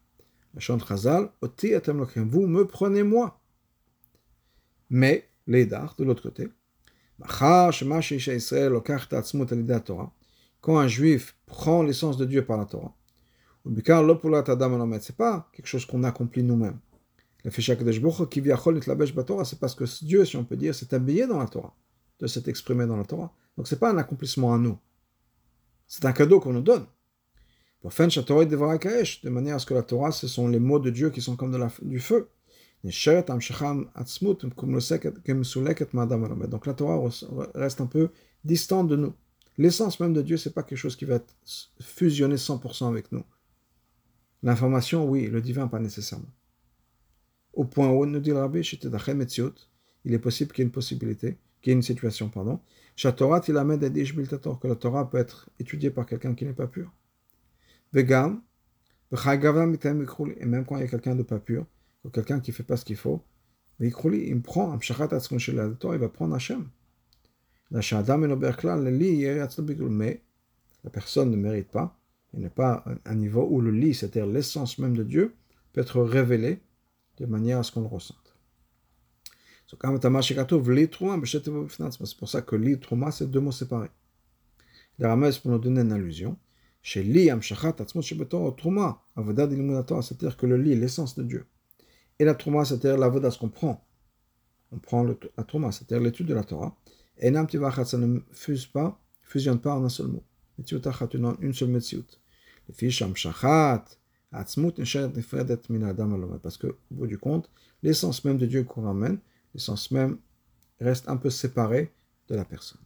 La 0.54 0.60
chante 0.60 0.86
Chazal, 0.88 1.30
oti 1.42 1.68
etem 1.74 1.98
l'okrim, 1.98 2.28
vous 2.30 2.48
me 2.48 2.66
prenez 2.66 3.04
moi. 3.04 3.40
Mais, 4.90 5.30
l'Eidar, 5.48 5.96
de 5.98 6.04
l'autre 6.04 6.24
côté, 6.24 6.50
quand 10.62 10.78
un 10.78 10.88
juif 10.88 11.36
prend 11.46 11.84
l'essence 11.84 12.18
de 12.18 12.26
Dieu 12.26 12.46
par 12.46 12.58
la 12.58 12.66
Torah, 12.66 12.96
c'est 15.00 15.16
pas 15.16 15.50
quelque 15.54 15.68
chose 15.68 15.86
qu'on 15.86 16.04
accomplit 16.04 16.44
nous-mêmes. 16.44 16.80
Le 17.44 17.52
c'est 19.44 19.60
parce 19.60 19.76
que 19.76 20.06
Dieu, 20.06 20.26
si 20.26 20.38
on 20.38 20.46
peut 20.46 20.56
dire, 20.56 20.74
s'est 20.74 20.94
habillé 20.94 21.28
dans 21.28 21.40
la 21.40 21.48
Torah, 21.48 21.76
de 22.20 22.28
s'être 22.28 22.48
exprimé 22.48 22.86
dans 22.86 22.96
la 22.96 23.04
Torah. 23.04 23.34
Donc 23.58 23.68
c'est 23.68 23.80
pas 23.80 23.92
un 23.92 23.98
accomplissement 23.98 24.54
à 24.54 24.58
nous. 24.58 24.78
C'est 25.88 26.06
un 26.06 26.14
cadeau 26.14 26.40
qu'on 26.40 26.54
nous 26.54 26.62
donne. 26.62 26.86
De 27.84 29.30
manière 29.30 29.56
à 29.56 29.60
ce 29.60 29.66
que 29.66 29.74
la 29.74 29.84
Torah, 29.84 30.14
ce 30.14 30.28
sont 30.28 30.48
les 30.48 30.60
mots 30.60 30.80
de 30.80 30.90
Dieu 30.90 31.10
qui 31.10 31.22
sont 31.22 31.36
comme 31.36 31.52
de 31.52 31.58
la, 31.58 31.70
du 31.82 32.00
feu. 32.00 32.30
Donc 32.84 32.94
la 36.66 36.74
Torah 36.74 37.10
reste 37.56 37.82
un 37.82 37.86
peu 37.86 38.10
distante 38.44 38.88
de 38.88 38.96
nous. 38.96 39.14
L'essence 39.58 40.00
même 40.00 40.14
de 40.14 40.22
Dieu, 40.22 40.38
c'est 40.38 40.54
pas 40.54 40.64
quelque 40.64 40.78
chose 40.78 40.96
qui 40.96 41.04
va 41.06 41.16
être 41.16 41.36
fusionné 41.82 42.36
100% 42.36 42.88
avec 42.88 43.12
nous. 43.12 43.24
L'information, 44.42 45.08
oui, 45.08 45.28
le 45.28 45.42
divin, 45.42 45.68
pas 45.68 45.80
nécessairement. 45.80 46.32
Au 47.54 47.66
point 47.66 47.90
où 47.90 48.06
nous 48.06 48.20
dit 48.20 48.32
le 48.32 48.40
Rabbi, 48.40 48.62
il 50.06 50.14
est 50.14 50.20
possible 50.20 50.52
qu'il 50.52 50.64
y 50.64 50.66
ait 50.66 50.68
une 50.68 50.72
possibilité, 50.72 51.38
qu'il 51.62 51.72
y 51.72 51.74
ait 51.74 51.76
une 51.76 51.82
situation, 51.82 52.30
pardon. 52.30 52.60
Que 52.96 53.08
la 53.08 54.76
Torah 54.76 55.10
peut 55.10 55.18
être 55.18 55.50
étudiée 55.60 55.90
par 55.92 56.06
quelqu'un 56.06 56.36
qui 56.36 56.46
n'est 56.46 56.54
pas 56.54 56.68
pur. 56.68 56.92
Vegam, 57.94 58.42
et 59.12 60.46
même 60.46 60.66
quand 60.66 60.78
il 60.78 60.82
y 60.82 60.84
a 60.84 60.88
quelqu'un 60.88 61.16
de 61.16 61.24
pas 61.24 61.40
pur, 61.40 61.66
ou 62.04 62.10
quelqu'un 62.10 62.40
qui 62.40 62.52
ne 62.52 62.56
fait 62.56 62.64
pas 62.64 62.78
ce 62.78 62.86
qu'il 62.86 62.96
faut, 62.96 63.24
il 63.80 63.92
prend, 64.42 64.78
il 64.80 66.00
va 66.00 66.10
prendre 66.10 66.36
Hachem. 66.36 66.70
Mais 67.72 67.80
la 70.84 70.90
personne 70.90 71.32
ne 71.32 71.36
mérite 71.36 71.70
pas, 71.70 71.98
il 72.34 72.40
n'est 72.42 72.50
pas 72.50 72.84
un 73.06 73.16
niveau 73.16 73.48
où 73.50 73.62
le 73.62 73.72
lit, 73.72 73.94
c'est-à-dire 73.94 74.26
l'essence 74.26 74.80
même 74.80 74.98
de 74.98 75.04
Dieu, 75.04 75.36
peut 75.72 75.82
être 75.82 76.02
révélé 76.02 76.62
de 77.18 77.26
manière 77.26 77.60
à 77.60 77.64
ce 77.64 77.72
qu'on 77.72 77.82
le 77.82 77.88
ressente. 77.88 78.18
C'est 79.68 79.78
pour 82.18 82.30
ça 82.30 82.42
que 82.42 82.56
li 82.56 82.80
truma, 82.80 83.12
c'est 83.12 83.30
deux 83.30 83.40
mots 83.40 83.52
séparés. 83.52 83.90
La 85.00 85.10
ramesse 85.10 85.40
pour 85.40 85.52
nous 85.52 85.58
donner 85.58 85.82
une 85.82 85.92
allusion. 85.92 86.38
Chez 86.82 87.02
li 87.02 87.30
amshachat 87.30 87.74
truma, 88.58 89.02
avodah 89.16 89.50
c'est-à-dire 90.02 90.38
que 90.38 90.46
le 90.46 90.58
lit 90.58 90.74
est 90.74 90.76
l'essence 90.76 91.16
de 91.16 91.24
Dieu. 91.24 91.46
Et 92.20 92.26
la 92.26 92.36
truma, 92.36 92.66
c'est-à-dire 92.66 92.98
l'avodah, 92.98 93.32
ce 93.32 93.40
qu'on 93.40 93.50
prend. 93.50 93.88
On 94.72 94.78
prend 94.78 95.04
le, 95.04 95.18
la 95.38 95.44
truma, 95.44 95.72
c'est-à-dire 95.72 96.04
l'étude 96.04 96.28
de 96.28 96.34
la 96.34 96.44
Torah. 96.44 96.76
Et 97.18 97.32
nam 97.32 97.48
ça 97.50 97.98
ne 97.98 98.20
fuse 98.32 98.66
pas, 98.66 99.00
fusionne 99.22 99.60
pas 99.60 99.76
en 99.76 99.86
un 99.86 99.90
seul 99.90 100.08
mot. 100.08 100.24
Une 100.60 101.54
seule 101.54 101.70
metziut. 101.70 102.06
Le 102.68 102.74
fiche 102.74 103.02
amshachat, 103.02 103.86
parce 104.34 104.58
qu'au 106.58 106.74
bout 106.92 107.08
du 107.08 107.18
compte, 107.18 107.50
l'essence 107.84 108.26
même 108.26 108.38
de 108.38 108.46
Dieu 108.46 108.64
qu'on 108.64 108.82
ramène, 108.82 109.20
l'essence 109.54 109.92
même 109.92 110.18
reste 110.82 111.08
un 111.08 111.18
peu 111.18 111.30
séparée 111.30 111.94
de 112.28 112.36
la 112.36 112.44
personne. 112.44 112.82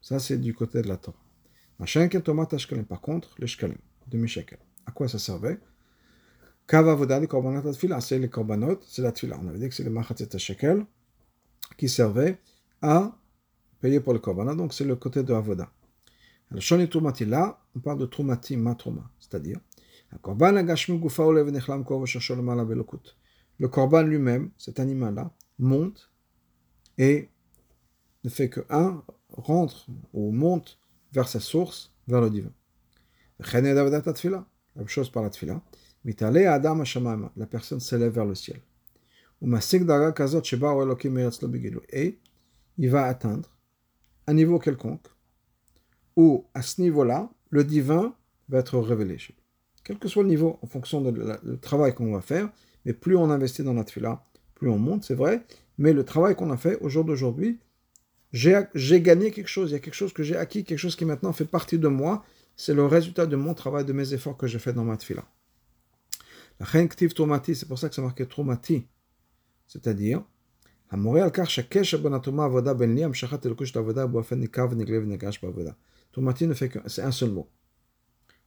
Ça, 0.00 0.18
c'est 0.18 0.38
du 0.38 0.54
côté 0.54 0.82
de 0.82 0.88
la 0.88 0.96
Torah. 0.96 1.18
Par 2.88 3.00
contre, 3.00 3.34
le 3.38 3.46
shkalim, 3.46 3.76
demi-shekel. 4.08 4.58
À 4.86 4.92
quoi 4.92 5.08
ça 5.08 5.18
servait? 5.18 5.58
C'est 6.68 8.18
les 8.18 8.30
korbanot, 8.30 8.80
c'est 8.86 9.02
la 9.02 9.12
tfila. 9.12 9.38
On 9.42 9.48
avait 9.48 9.58
dit 9.58 9.68
que 9.68 9.74
c'est 9.74 9.84
le 9.84 9.90
machatzet 9.90 10.38
shekel 10.38 10.86
qui 11.76 11.88
servait 11.88 12.38
à 12.80 13.14
payer 13.80 14.00
pour 14.00 14.12
le 14.12 14.20
korbanot, 14.20 14.54
donc 14.54 14.72
c'est 14.72 14.84
le 14.84 14.96
côté 14.96 15.22
de 15.22 15.34
avoda. 15.34 15.70
Alors, 16.50 16.62
shoni 16.62 16.88
là, 17.26 17.60
on 17.74 17.80
parle 17.80 17.98
de 17.98 18.06
trumati 18.06 18.56
matruma, 18.56 19.10
c'est-à-dire 19.18 19.58
le 23.58 23.68
korban 23.68 24.02
lui-même, 24.02 24.50
cet 24.58 24.80
animal-là, 24.80 25.30
monte 25.58 26.10
et 26.98 27.28
ne 28.24 28.30
fait 28.30 28.48
que 28.48 28.60
un 28.70 29.02
rentre 29.28 29.86
ou 30.12 30.32
monte 30.32 30.78
vers 31.12 31.28
sa 31.28 31.40
source, 31.40 31.94
vers 32.08 32.20
le 32.20 32.30
divin. 32.30 32.52
La 33.38 33.46
même 34.76 34.88
chose 34.88 35.10
par 35.10 35.22
la 35.22 35.30
tfila. 35.30 35.62
La 36.04 37.46
personne 37.46 37.80
s'élève 37.80 38.12
vers 38.12 38.24
le 38.24 38.34
ciel. 38.34 38.60
Et 41.92 42.18
il 42.78 42.90
va 42.90 43.04
atteindre 43.04 43.48
un 44.26 44.34
niveau 44.34 44.58
quelconque 44.58 45.06
où, 46.16 46.46
à 46.54 46.62
ce 46.62 46.80
niveau-là, 46.80 47.30
le 47.50 47.64
divin 47.64 48.14
va 48.48 48.58
être 48.58 48.78
révélé 48.78 49.18
quel 49.84 49.98
que 49.98 50.08
soit 50.08 50.22
le 50.22 50.28
niveau, 50.28 50.58
en 50.62 50.66
fonction 50.66 51.00
du 51.00 51.58
travail 51.60 51.94
qu'on 51.94 52.12
va 52.12 52.20
faire, 52.20 52.50
mais 52.84 52.92
plus 52.92 53.16
on 53.16 53.30
investit 53.30 53.62
dans 53.62 53.74
la 53.74 53.84
tefila, 53.84 54.24
plus 54.54 54.68
on 54.68 54.78
monte, 54.78 55.04
c'est 55.04 55.14
vrai, 55.14 55.44
mais 55.78 55.92
le 55.92 56.04
travail 56.04 56.34
qu'on 56.36 56.50
a 56.50 56.56
fait 56.56 56.78
au 56.80 56.88
jour 56.88 57.04
d'aujourd'hui, 57.04 57.58
j'ai 58.32 59.00
gagné 59.02 59.30
quelque 59.30 59.48
chose, 59.48 59.70
il 59.70 59.72
y 59.74 59.76
a 59.76 59.80
quelque 59.80 59.94
chose 59.94 60.12
que 60.12 60.22
j'ai 60.22 60.36
acquis, 60.36 60.64
quelque 60.64 60.78
chose 60.78 60.96
qui 60.96 61.04
maintenant 61.04 61.32
fait 61.32 61.44
partie 61.44 61.78
de 61.78 61.88
moi, 61.88 62.24
c'est 62.56 62.74
le 62.74 62.86
résultat 62.86 63.26
de 63.26 63.36
mon 63.36 63.54
travail, 63.54 63.84
de 63.84 63.92
mes 63.92 64.14
efforts 64.14 64.36
que 64.36 64.46
j'ai 64.46 64.58
fait 64.58 64.72
dans 64.72 64.84
ma 64.84 64.96
tefila. 64.96 65.24
La 66.60 66.66
tomati, 67.14 67.54
c'est 67.54 67.66
pour 67.66 67.78
ça 67.78 67.88
que 67.88 67.94
c'est 67.94 68.02
marqué 68.02 68.26
tromati, 68.26 68.86
c'est-à-dire, 69.66 70.22
Tomati 76.12 76.46
ne 76.46 76.54
fait 76.54 76.68
que, 76.68 76.78
c'est 76.86 77.02
un 77.02 77.10
seul 77.10 77.30
mot. 77.30 77.48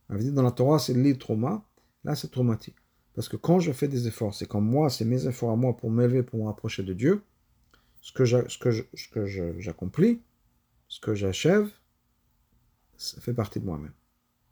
Dans 0.09 0.43
la 0.43 0.51
Torah, 0.51 0.79
c'est 0.79 0.93
li 0.93 1.17
trauma. 1.17 1.65
Là, 2.03 2.15
c'est 2.15 2.29
traumatique. 2.29 2.75
Parce 3.15 3.29
que 3.29 3.37
quand 3.37 3.59
je 3.59 3.71
fais 3.71 3.87
des 3.87 4.07
efforts, 4.07 4.35
c'est 4.35 4.45
quand 4.45 4.61
moi, 4.61 4.89
c'est 4.89 5.05
mes 5.05 5.25
efforts 5.25 5.51
à 5.51 5.55
moi 5.55 5.75
pour 5.75 5.89
m'élever, 5.89 6.21
pour 6.21 6.39
me 6.39 6.45
rapprocher 6.45 6.83
de 6.83 6.93
Dieu, 6.93 7.23
ce 8.01 8.11
que 8.11 8.25
j'accomplis, 9.59 10.21
ce 10.87 10.99
que 10.99 11.15
j'achève, 11.15 11.71
ça 12.97 13.19
fait 13.21 13.33
partie 13.33 13.59
de 13.59 13.65
moi-même. 13.65 13.93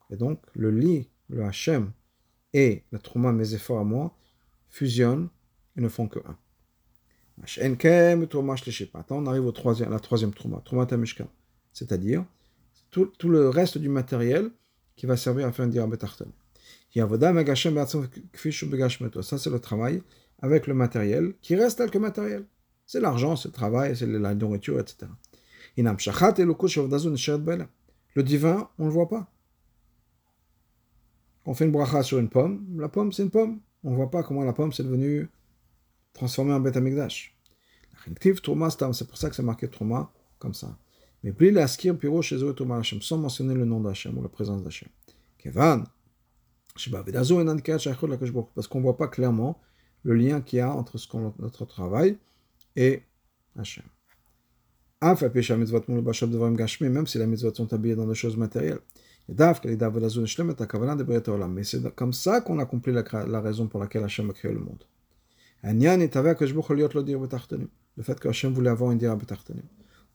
Et 0.09 0.15
donc, 0.15 0.41
le 0.55 0.71
lit, 0.71 1.09
le 1.29 1.43
Hachem 1.43 1.91
et 2.53 2.83
le 2.91 2.99
trauma, 2.99 3.31
mes 3.31 3.53
efforts 3.53 3.79
à 3.79 3.83
moi, 3.83 4.15
fusionnent 4.69 5.29
et 5.77 5.81
ne 5.81 5.89
font 5.89 6.07
que 6.07 6.19
un. 6.19 6.37
On 9.09 9.25
arrive 9.27 9.45
au 9.45 9.51
troisième, 9.51 9.91
la 9.91 9.99
troisième 9.99 10.33
trauma, 10.33 10.61
trauma 10.65 10.85
tamishka. 10.85 11.27
C'est-à-dire, 11.73 12.25
tout 12.89 13.11
le 13.23 13.49
reste 13.49 13.77
du 13.77 13.89
matériel 13.89 14.51
qui 14.95 15.05
va 15.05 15.17
servir 15.17 15.47
à 15.47 15.51
faire 15.51 15.65
un 15.65 15.69
dira 15.69 15.87
betarton. 15.87 16.31
Ça, 16.95 17.01
c'est 19.37 19.49
le 19.49 19.59
travail 19.59 20.01
avec 20.41 20.67
le 20.67 20.73
matériel 20.73 21.33
qui 21.41 21.55
reste 21.55 21.79
tel 21.79 21.89
que 21.89 21.97
matériel. 21.97 22.45
C'est 22.85 22.99
l'argent, 22.99 23.35
c'est 23.35 23.47
le 23.47 23.53
travail, 23.53 23.95
c'est 23.95 24.05
la 24.05 24.35
nourriture, 24.35 24.79
etc. 24.79 25.07
Le 28.15 28.23
divin, 28.23 28.69
on 28.77 28.83
ne 28.83 28.87
le 28.89 28.93
voit 28.93 29.09
pas. 29.09 29.31
On 31.45 31.53
fait 31.53 31.65
une 31.65 31.71
bracha 31.71 32.03
sur 32.03 32.19
une 32.19 32.29
pomme, 32.29 32.63
la 32.79 32.89
pomme, 32.89 33.11
c'est 33.11 33.23
une 33.23 33.31
pomme. 33.31 33.59
On 33.83 33.91
ne 33.91 33.95
voit 33.95 34.11
pas 34.11 34.23
comment 34.23 34.43
la 34.43 34.53
pomme 34.53 34.71
s'est 34.71 34.83
devenue 34.83 35.29
transformée 36.13 36.53
en 36.53 36.59
bête 36.59 36.77
amigdash. 36.77 37.35
C'est 38.15 39.07
pour 39.07 39.17
ça 39.17 39.29
que 39.29 39.35
c'est 39.35 39.43
marqué 39.43 39.67
trauma 39.67 40.11
comme 40.39 40.53
ça. 40.53 40.77
Mais 41.23 41.31
plus 41.31 41.51
l'askir 41.51 41.97
piro 41.97 42.21
chez 42.21 42.35
eux 42.43 42.53
Hashem, 42.71 43.01
sans 43.01 43.17
mentionner 43.17 43.53
le 43.53 43.65
nom 43.65 43.79
d'Hachem 43.79 44.17
ou 44.17 44.21
la 44.21 44.29
présence 44.29 44.61
d'Hachem. 44.61 44.89
Kevan, 45.37 45.85
parce 46.73 48.67
qu'on 48.67 48.77
ne 48.77 48.83
voit 48.83 48.97
pas 48.97 49.07
clairement 49.07 49.61
le 50.03 50.15
lien 50.15 50.41
qu'il 50.41 50.57
y 50.57 50.61
a 50.61 50.71
entre 50.71 50.97
ce 50.97 51.07
qu'on, 51.07 51.33
notre 51.39 51.65
travail 51.65 52.17
et 52.75 53.03
Hachem. 53.57 53.85
Même 55.01 55.15
si 57.07 57.17
la 57.17 57.25
mitzvot 57.27 57.53
sont 57.53 57.73
habillées 57.73 57.95
dans 57.95 58.07
des 58.07 58.15
choses 58.15 58.37
matérielles. 58.37 58.79
Mais 59.27 59.35
c'est 61.63 61.95
comme 61.95 62.13
ça 62.13 62.41
qu'on 62.41 62.59
accomplit 62.59 62.91
la, 62.93 63.03
la 63.25 63.39
raison 63.41 63.67
pour 63.67 63.79
laquelle 63.79 64.03
Hachem 64.03 64.29
a 64.29 64.33
créé 64.33 64.51
le 64.51 64.59
monde. 64.59 64.83
Le 67.95 68.03
fait 68.03 68.19
que 68.19 68.27
Hachem 68.27 68.53
voulait 68.53 68.69
avoir 68.69 68.91
une 68.91 68.97
dira 68.97 69.15
betartanim. 69.15 69.63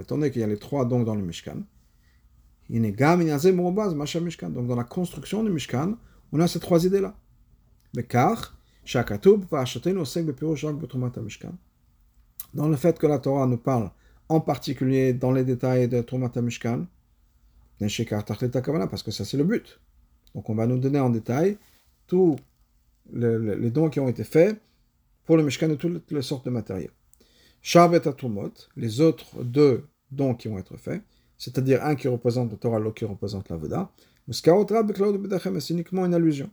Étant 0.00 0.16
donné 0.16 0.30
qu'il 0.30 0.40
y 0.40 0.44
a 0.44 0.46
les 0.46 0.58
trois 0.58 0.84
dons 0.84 1.02
dans 1.02 1.14
le 1.14 1.22
Mishkan, 1.22 1.62
donc 4.50 4.66
dans 4.66 4.76
la 4.76 4.84
construction 4.84 5.42
du 5.42 5.50
Mishkan, 5.50 5.96
on 6.32 6.40
a 6.40 6.48
ces 6.48 6.60
trois 6.60 6.84
idées-là. 6.84 7.16
Dans 12.54 12.68
le 12.68 12.76
fait 12.76 12.98
que 12.98 13.06
la 13.06 13.18
Torah 13.18 13.46
nous 13.46 13.56
parle 13.56 13.90
en 14.28 14.40
particulier 14.40 15.14
dans 15.14 15.32
les 15.32 15.44
détails 15.44 15.88
de 15.88 16.02
Trumat 16.02 16.32
Mishkan, 16.36 16.86
parce 17.78 19.02
que 19.02 19.10
ça 19.10 19.24
c'est 19.24 19.36
le 19.38 19.44
but. 19.44 19.80
Donc 20.34 20.50
on 20.50 20.54
va 20.54 20.66
nous 20.66 20.78
donner 20.78 21.00
en 21.00 21.08
détail 21.10 21.56
tous 22.06 22.36
les 23.12 23.70
dons 23.70 23.88
qui 23.88 24.00
ont 24.00 24.08
été 24.08 24.24
faits 24.24 24.60
pour 25.24 25.38
le 25.38 25.42
Mishkan 25.42 25.68
de 25.68 25.76
toutes 25.76 26.10
les 26.10 26.22
sortes 26.22 26.44
de 26.44 26.50
matériaux. 26.50 26.90
Atumot, 27.74 28.52
les 28.76 29.00
autres 29.00 29.42
deux 29.42 29.86
dons 30.10 30.34
qui 30.34 30.48
vont 30.48 30.58
être 30.58 30.76
faits, 30.76 31.02
c'est-à-dire 31.36 31.84
un 31.84 31.94
qui 31.94 32.08
représente 32.08 32.50
le 32.50 32.56
Torah, 32.56 32.78
l'autre 32.78 32.96
qui 32.96 33.04
représente 33.04 33.48
la 33.48 33.56
Veda, 33.56 33.90
c'est 34.30 35.70
uniquement 35.70 36.04
une 36.04 36.14
allusion. 36.14 36.50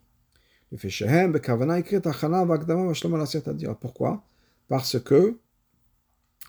Pourquoi? 3.79 4.23
Parce 4.67 4.99
que 4.99 5.37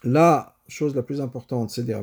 la 0.05 0.57
chose 0.69 0.95
la 0.95 1.03
plus 1.03 1.21
importante, 1.21 1.71
c'est 1.71 1.85
dire 1.85 2.03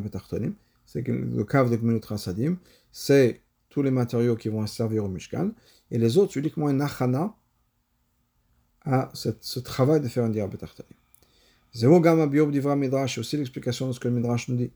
c'est 0.86 1.04
que 1.04 1.12
le 1.12 1.44
cave 1.44 1.70
de 1.72 1.76
Gmilut 1.76 2.02
Rasadim, 2.06 2.58
c'est 2.92 3.42
tous 3.70 3.82
les 3.82 3.92
matériaux 3.92 4.36
qui 4.36 4.50
vont 4.50 4.66
servir 4.68 5.06
au 5.06 5.08
Mishkan, 5.08 5.52
et 5.90 5.98
les 5.98 6.18
autres, 6.18 6.38
uniquement 6.38 6.68
un 6.68 6.80
achana 6.80 7.36
à 8.86 9.10
ce 9.14 9.60
travail 9.60 10.02
de 10.02 10.08
faire 10.08 10.26
un 10.26 10.30
dira 10.30 10.48
betartanim. 10.48 10.98
Zéro 11.74 12.00
gamma 12.00 12.28
biob 12.28 12.52
divra 12.52 12.76
midrash, 12.76 13.18
aussi 13.18 13.38
l'explication 13.38 13.88
de 13.88 13.94
ce 13.94 14.00
que 14.00 14.08
le 14.08 14.14
midrash 14.14 14.48
nous 14.48 14.56
dit. 14.56 14.72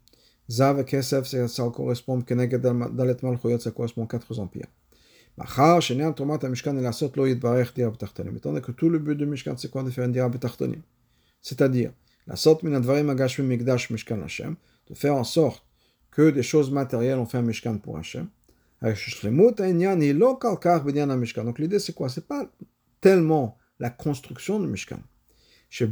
Zav 0.49 0.79
et 0.79 0.85
kesef, 0.85 1.25
ça 1.25 1.69
correspond, 1.73 2.21
keneged 2.21 2.61
dalet 2.61 3.17
malchoyot, 3.21 3.59
ça 3.59 3.71
correspond 3.71 4.07
quatre 4.07 4.39
empires. 4.39 4.67
Machar, 5.37 5.81
shenean 5.81 6.13
tomat 6.13 6.39
mishkan 6.49 6.77
el 6.77 6.85
asot 6.87 7.11
lo 7.15 7.27
yitbarech 7.27 7.73
dira 7.75 7.91
betartanim. 7.91 8.35
Étant 8.37 8.49
donné 8.49 8.61
que 8.61 8.71
tout 8.71 8.89
le 8.89 8.97
but 8.97 9.15
de 9.15 9.25
Mishkan, 9.25 9.55
c'est 9.57 9.69
quoi 9.69 9.83
de 9.83 9.91
faire 9.91 10.05
un 10.05 10.09
dira 10.09 10.29
betartanim 10.29 10.81
C'est-à-dire, 11.41 11.91
la 12.25 12.35
sorte 12.35 12.63
min 12.63 12.73
advarim 12.73 13.09
agashmi 13.09 13.45
migdash 13.45 13.91
mishkan 13.91 14.21
Hashem, 14.23 14.55
de 14.89 14.95
faire 14.95 15.15
en 15.15 15.23
sorte 15.23 15.63
que 16.09 16.31
des 16.31 16.41
choses 16.41 16.71
matérielles 16.71 17.19
ont 17.19 17.27
fait 17.27 17.37
un 17.37 17.43
Mishkan 17.43 17.77
pour 17.77 17.99
Hashem. 17.99 18.27
Donc 18.81 18.95
l'idée 21.59 21.79
c'est 21.79 21.93
quoi 21.93 22.09
C'est 22.09 22.27
pas 22.27 22.51
tellement 23.01 23.57
la 23.79 23.89
construction 23.91 24.59
du 24.59 24.67
Mishkan. 24.67 24.99
Dans 25.69 25.89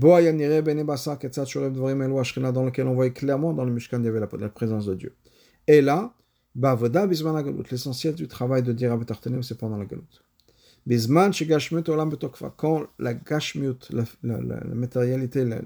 lequel 2.66 2.88
on 2.88 2.94
voyait 2.94 3.12
clairement 3.12 3.54
dans 3.54 3.66
le 3.66 3.72
Mishkan 3.72 4.00
il 4.00 4.06
y 4.06 4.08
avait 4.08 4.20
la, 4.20 4.50
présence 4.50 4.86
de 4.86 4.96
Dieu. 4.96 5.16
Et 5.68 5.82
là, 5.82 6.14
l'essentiel 7.72 8.16
du 8.16 8.28
travail 8.28 8.64
de 8.64 8.72
Dira 8.72 8.96
Betartanim 8.98 9.44
c'est 9.44 9.58
pendant 9.58 9.78
la 9.78 9.86
Galut. 9.86 10.04
Quand 12.58 12.88
la 13.00 13.14
gashmiut, 13.16 13.80
la, 13.90 14.04
la, 14.24 14.40
la, 14.42 14.76
matérialité, 14.76 15.44
la, 15.44 15.62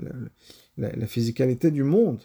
la, 0.77 1.07
physicalité 1.07 1.71
du 1.71 1.83
monde 1.83 2.21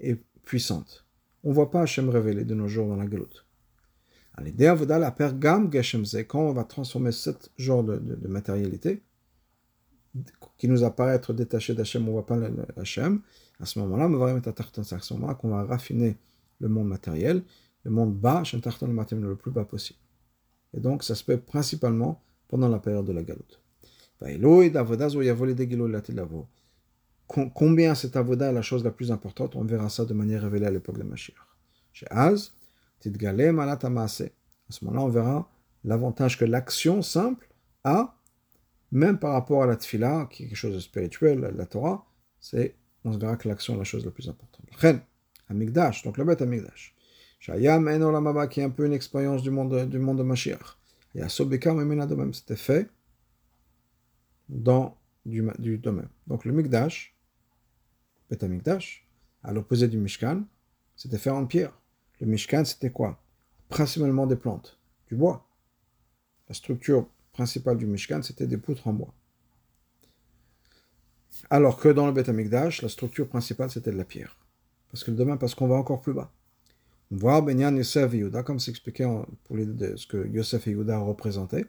est 0.00 0.18
puissante. 0.44 1.06
On 1.44 1.50
ne 1.50 1.54
voit 1.54 1.70
pas 1.70 1.82
Hachem 1.82 2.08
révélé 2.08 2.44
de 2.44 2.54
nos 2.54 2.66
jours 2.66 2.88
dans 2.88 2.96
la 2.96 3.06
Galut. 3.06 3.44
L'idée 4.42 4.72
la 4.86 5.10
pergam 5.10 5.70
quand 6.28 6.40
on 6.40 6.52
va 6.52 6.64
transformer 6.64 7.12
ce 7.12 7.30
genre 7.56 7.84
de, 7.84 8.28
matérialité, 8.28 9.02
qui 10.56 10.68
nous 10.68 10.84
apparaît 10.84 11.14
être 11.14 11.32
détaché 11.32 11.74
d'Hachem, 11.74 12.02
on 12.02 12.06
ne 12.06 12.12
voit 12.12 12.26
pas 12.26 12.38
Hachem, 12.76 13.20
à 13.60 13.66
ce 13.66 13.78
moment-là, 13.80 14.06
on 14.06 15.48
va 15.48 15.64
raffiner 15.64 16.16
le 16.60 16.68
monde 16.68 16.88
matériel, 16.88 17.42
le 17.84 17.90
monde 17.90 18.14
bas, 18.14 18.42
le 18.52 19.34
plus 19.34 19.50
bas 19.50 19.64
possible. 19.64 19.98
Et 20.74 20.80
donc, 20.80 21.02
ça 21.02 21.14
se 21.14 21.24
fait 21.24 21.38
principalement 21.38 22.22
pendant 22.48 22.68
la 22.68 22.78
période 22.78 23.06
de 23.06 23.12
la 23.12 23.22
galoute. 23.22 23.60
Combien 27.54 27.94
cette 27.94 28.16
avoda 28.16 28.50
est 28.50 28.52
la 28.52 28.62
chose 28.62 28.82
la 28.84 28.90
plus 28.90 29.12
importante? 29.12 29.54
On 29.54 29.64
verra 29.64 29.88
ça 29.88 30.04
de 30.04 30.14
manière 30.14 30.42
révélée 30.42 30.66
à 30.66 30.70
l'époque 30.70 30.98
de 30.98 31.04
Mashiach. 31.04 31.36
Chez 31.92 32.06
Az, 32.10 32.52
à 33.04 33.10
ce 34.70 34.84
moment-là, 34.84 35.04
on 35.04 35.08
verra 35.08 35.48
l'avantage 35.84 36.38
que 36.38 36.44
l'action 36.44 37.00
simple 37.02 37.48
a, 37.84 38.17
même 38.90 39.18
par 39.18 39.32
rapport 39.32 39.62
à 39.62 39.66
la 39.66 39.76
tfila, 39.76 40.28
qui 40.30 40.44
est 40.44 40.46
quelque 40.46 40.56
chose 40.56 40.74
de 40.74 40.80
spirituel, 40.80 41.40
la 41.56 41.66
Torah, 41.66 42.06
c'est, 42.40 42.74
on 43.04 43.10
verra 43.10 43.36
que 43.36 43.48
l'action 43.48 43.74
est 43.74 43.78
la 43.78 43.84
chose 43.84 44.04
la 44.04 44.10
plus 44.10 44.28
importante. 44.28 44.66
Chen, 44.80 45.00
Amigdash, 45.48 46.02
donc 46.02 46.18
le 46.18 46.24
bête 46.24 46.42
Amigdash. 46.42 46.94
Shayam 47.40 47.86
en 47.86 48.00
olamaba, 48.00 48.46
qui 48.46 48.60
est 48.60 48.64
un 48.64 48.70
peu 48.70 48.86
une 48.86 48.92
expérience 48.92 49.42
du 49.42 49.50
monde, 49.50 49.88
du 49.88 49.98
monde 49.98 50.18
de 50.18 50.22
Mashiach. 50.22 50.76
Et 51.14 51.22
à 51.22 51.28
Sobeka, 51.28 51.72
de 51.72 52.14
même, 52.14 52.34
c'était 52.34 52.56
fait 52.56 52.90
dans 54.48 54.96
du, 55.24 55.46
du 55.58 55.78
domaine. 55.78 56.08
Donc 56.26 56.44
le 56.44 56.52
Migdash, 56.52 57.14
Beth 58.30 58.42
Amigdash, 58.42 59.06
à 59.42 59.52
l'opposé 59.52 59.88
du 59.88 59.98
Mishkan, 59.98 60.42
c'était 60.96 61.18
fait 61.18 61.30
en 61.30 61.46
pierre. 61.46 61.72
Le 62.20 62.26
Mishkan, 62.26 62.64
c'était 62.64 62.90
quoi? 62.90 63.20
Principalement 63.68 64.26
des 64.26 64.36
plantes, 64.36 64.78
du 65.08 65.14
bois. 65.14 65.46
La 66.48 66.54
structure 66.54 67.06
principale 67.38 67.76
du 67.76 67.86
Mishkan, 67.86 68.20
c'était 68.22 68.48
des 68.48 68.56
poutres 68.56 68.88
en 68.88 68.92
bois. 68.92 69.14
Alors 71.50 71.78
que 71.78 71.88
dans 71.88 72.06
le 72.08 72.12
Beth 72.12 72.28
Amikdash, 72.28 72.82
la 72.82 72.88
structure 72.88 73.28
principale, 73.28 73.70
c'était 73.70 73.92
de 73.92 73.96
la 73.96 74.04
pierre. 74.04 74.36
Parce 74.90 75.04
que 75.04 75.12
demain, 75.12 75.36
parce 75.36 75.54
qu'on 75.54 75.68
va 75.68 75.76
encore 75.76 76.00
plus 76.00 76.14
bas. 76.14 76.32
On 77.12 77.16
voit 77.16 77.40
Benyan, 77.40 77.76
Yosef 77.76 78.12
et 78.12 78.16
Yehuda, 78.18 78.42
comme 78.42 78.58
s'expliquait 78.58 79.06
pour 79.44 79.56
les 79.56 79.66
deux, 79.66 79.96
ce 79.96 80.08
que 80.08 80.26
Yosef 80.26 80.66
et 80.66 80.72
Yehuda 80.72 80.98
représentaient. 80.98 81.66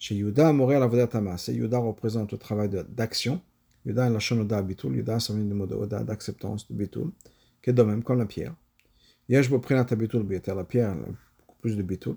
Chez 0.00 0.16
Yehuda, 0.16 0.52
Moré 0.52 0.80
la 0.80 1.36
C'est 1.36 1.54
Yehuda 1.54 1.78
représente 1.78 2.32
le 2.32 2.38
travail 2.38 2.68
d'action. 2.88 3.40
Yehuda 3.86 4.08
est 4.08 4.10
la 4.10 4.18
shonoda 4.18 4.60
bitul. 4.60 4.96
Yehuda, 4.96 5.20
ça 5.20 5.32
vient 5.34 5.44
du 5.44 5.54
mot 5.54 5.66
de 5.66 5.76
Oda, 5.76 6.02
d'acceptance, 6.02 6.68
de 6.68 6.74
bitul, 6.74 7.12
qui 7.62 7.70
est 7.70 7.72
de 7.72 7.82
même 7.84 8.02
comme 8.02 8.18
la 8.18 8.26
pierre. 8.26 8.56
Yeshbo 9.28 9.60
prenat 9.60 9.84
bitul, 9.84 10.26
la 10.28 10.64
pierre, 10.64 10.96
beaucoup 11.38 11.58
plus 11.60 11.76
de 11.76 11.82
bitul. 11.84 12.16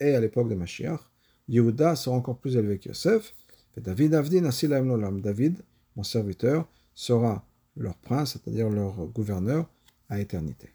Et 0.00 0.14
à 0.14 0.20
l'époque 0.20 0.48
de 0.48 0.54
Mashiach, 0.54 1.00
Yehuda 1.48 1.96
sera 1.96 2.16
encore 2.16 2.38
plus 2.38 2.56
élevé 2.56 2.78
que 2.78 2.88
Yosef. 2.88 3.34
Et 3.76 3.80
David 3.80 4.14
Avdin, 4.14 4.50
David, 5.20 5.62
mon 5.96 6.02
serviteur, 6.02 6.68
sera 6.94 7.46
leur 7.76 7.96
prince, 7.96 8.32
c'est-à-dire 8.32 8.68
leur 8.68 9.06
gouverneur, 9.06 9.68
à 10.08 10.20
éternité. 10.20 10.71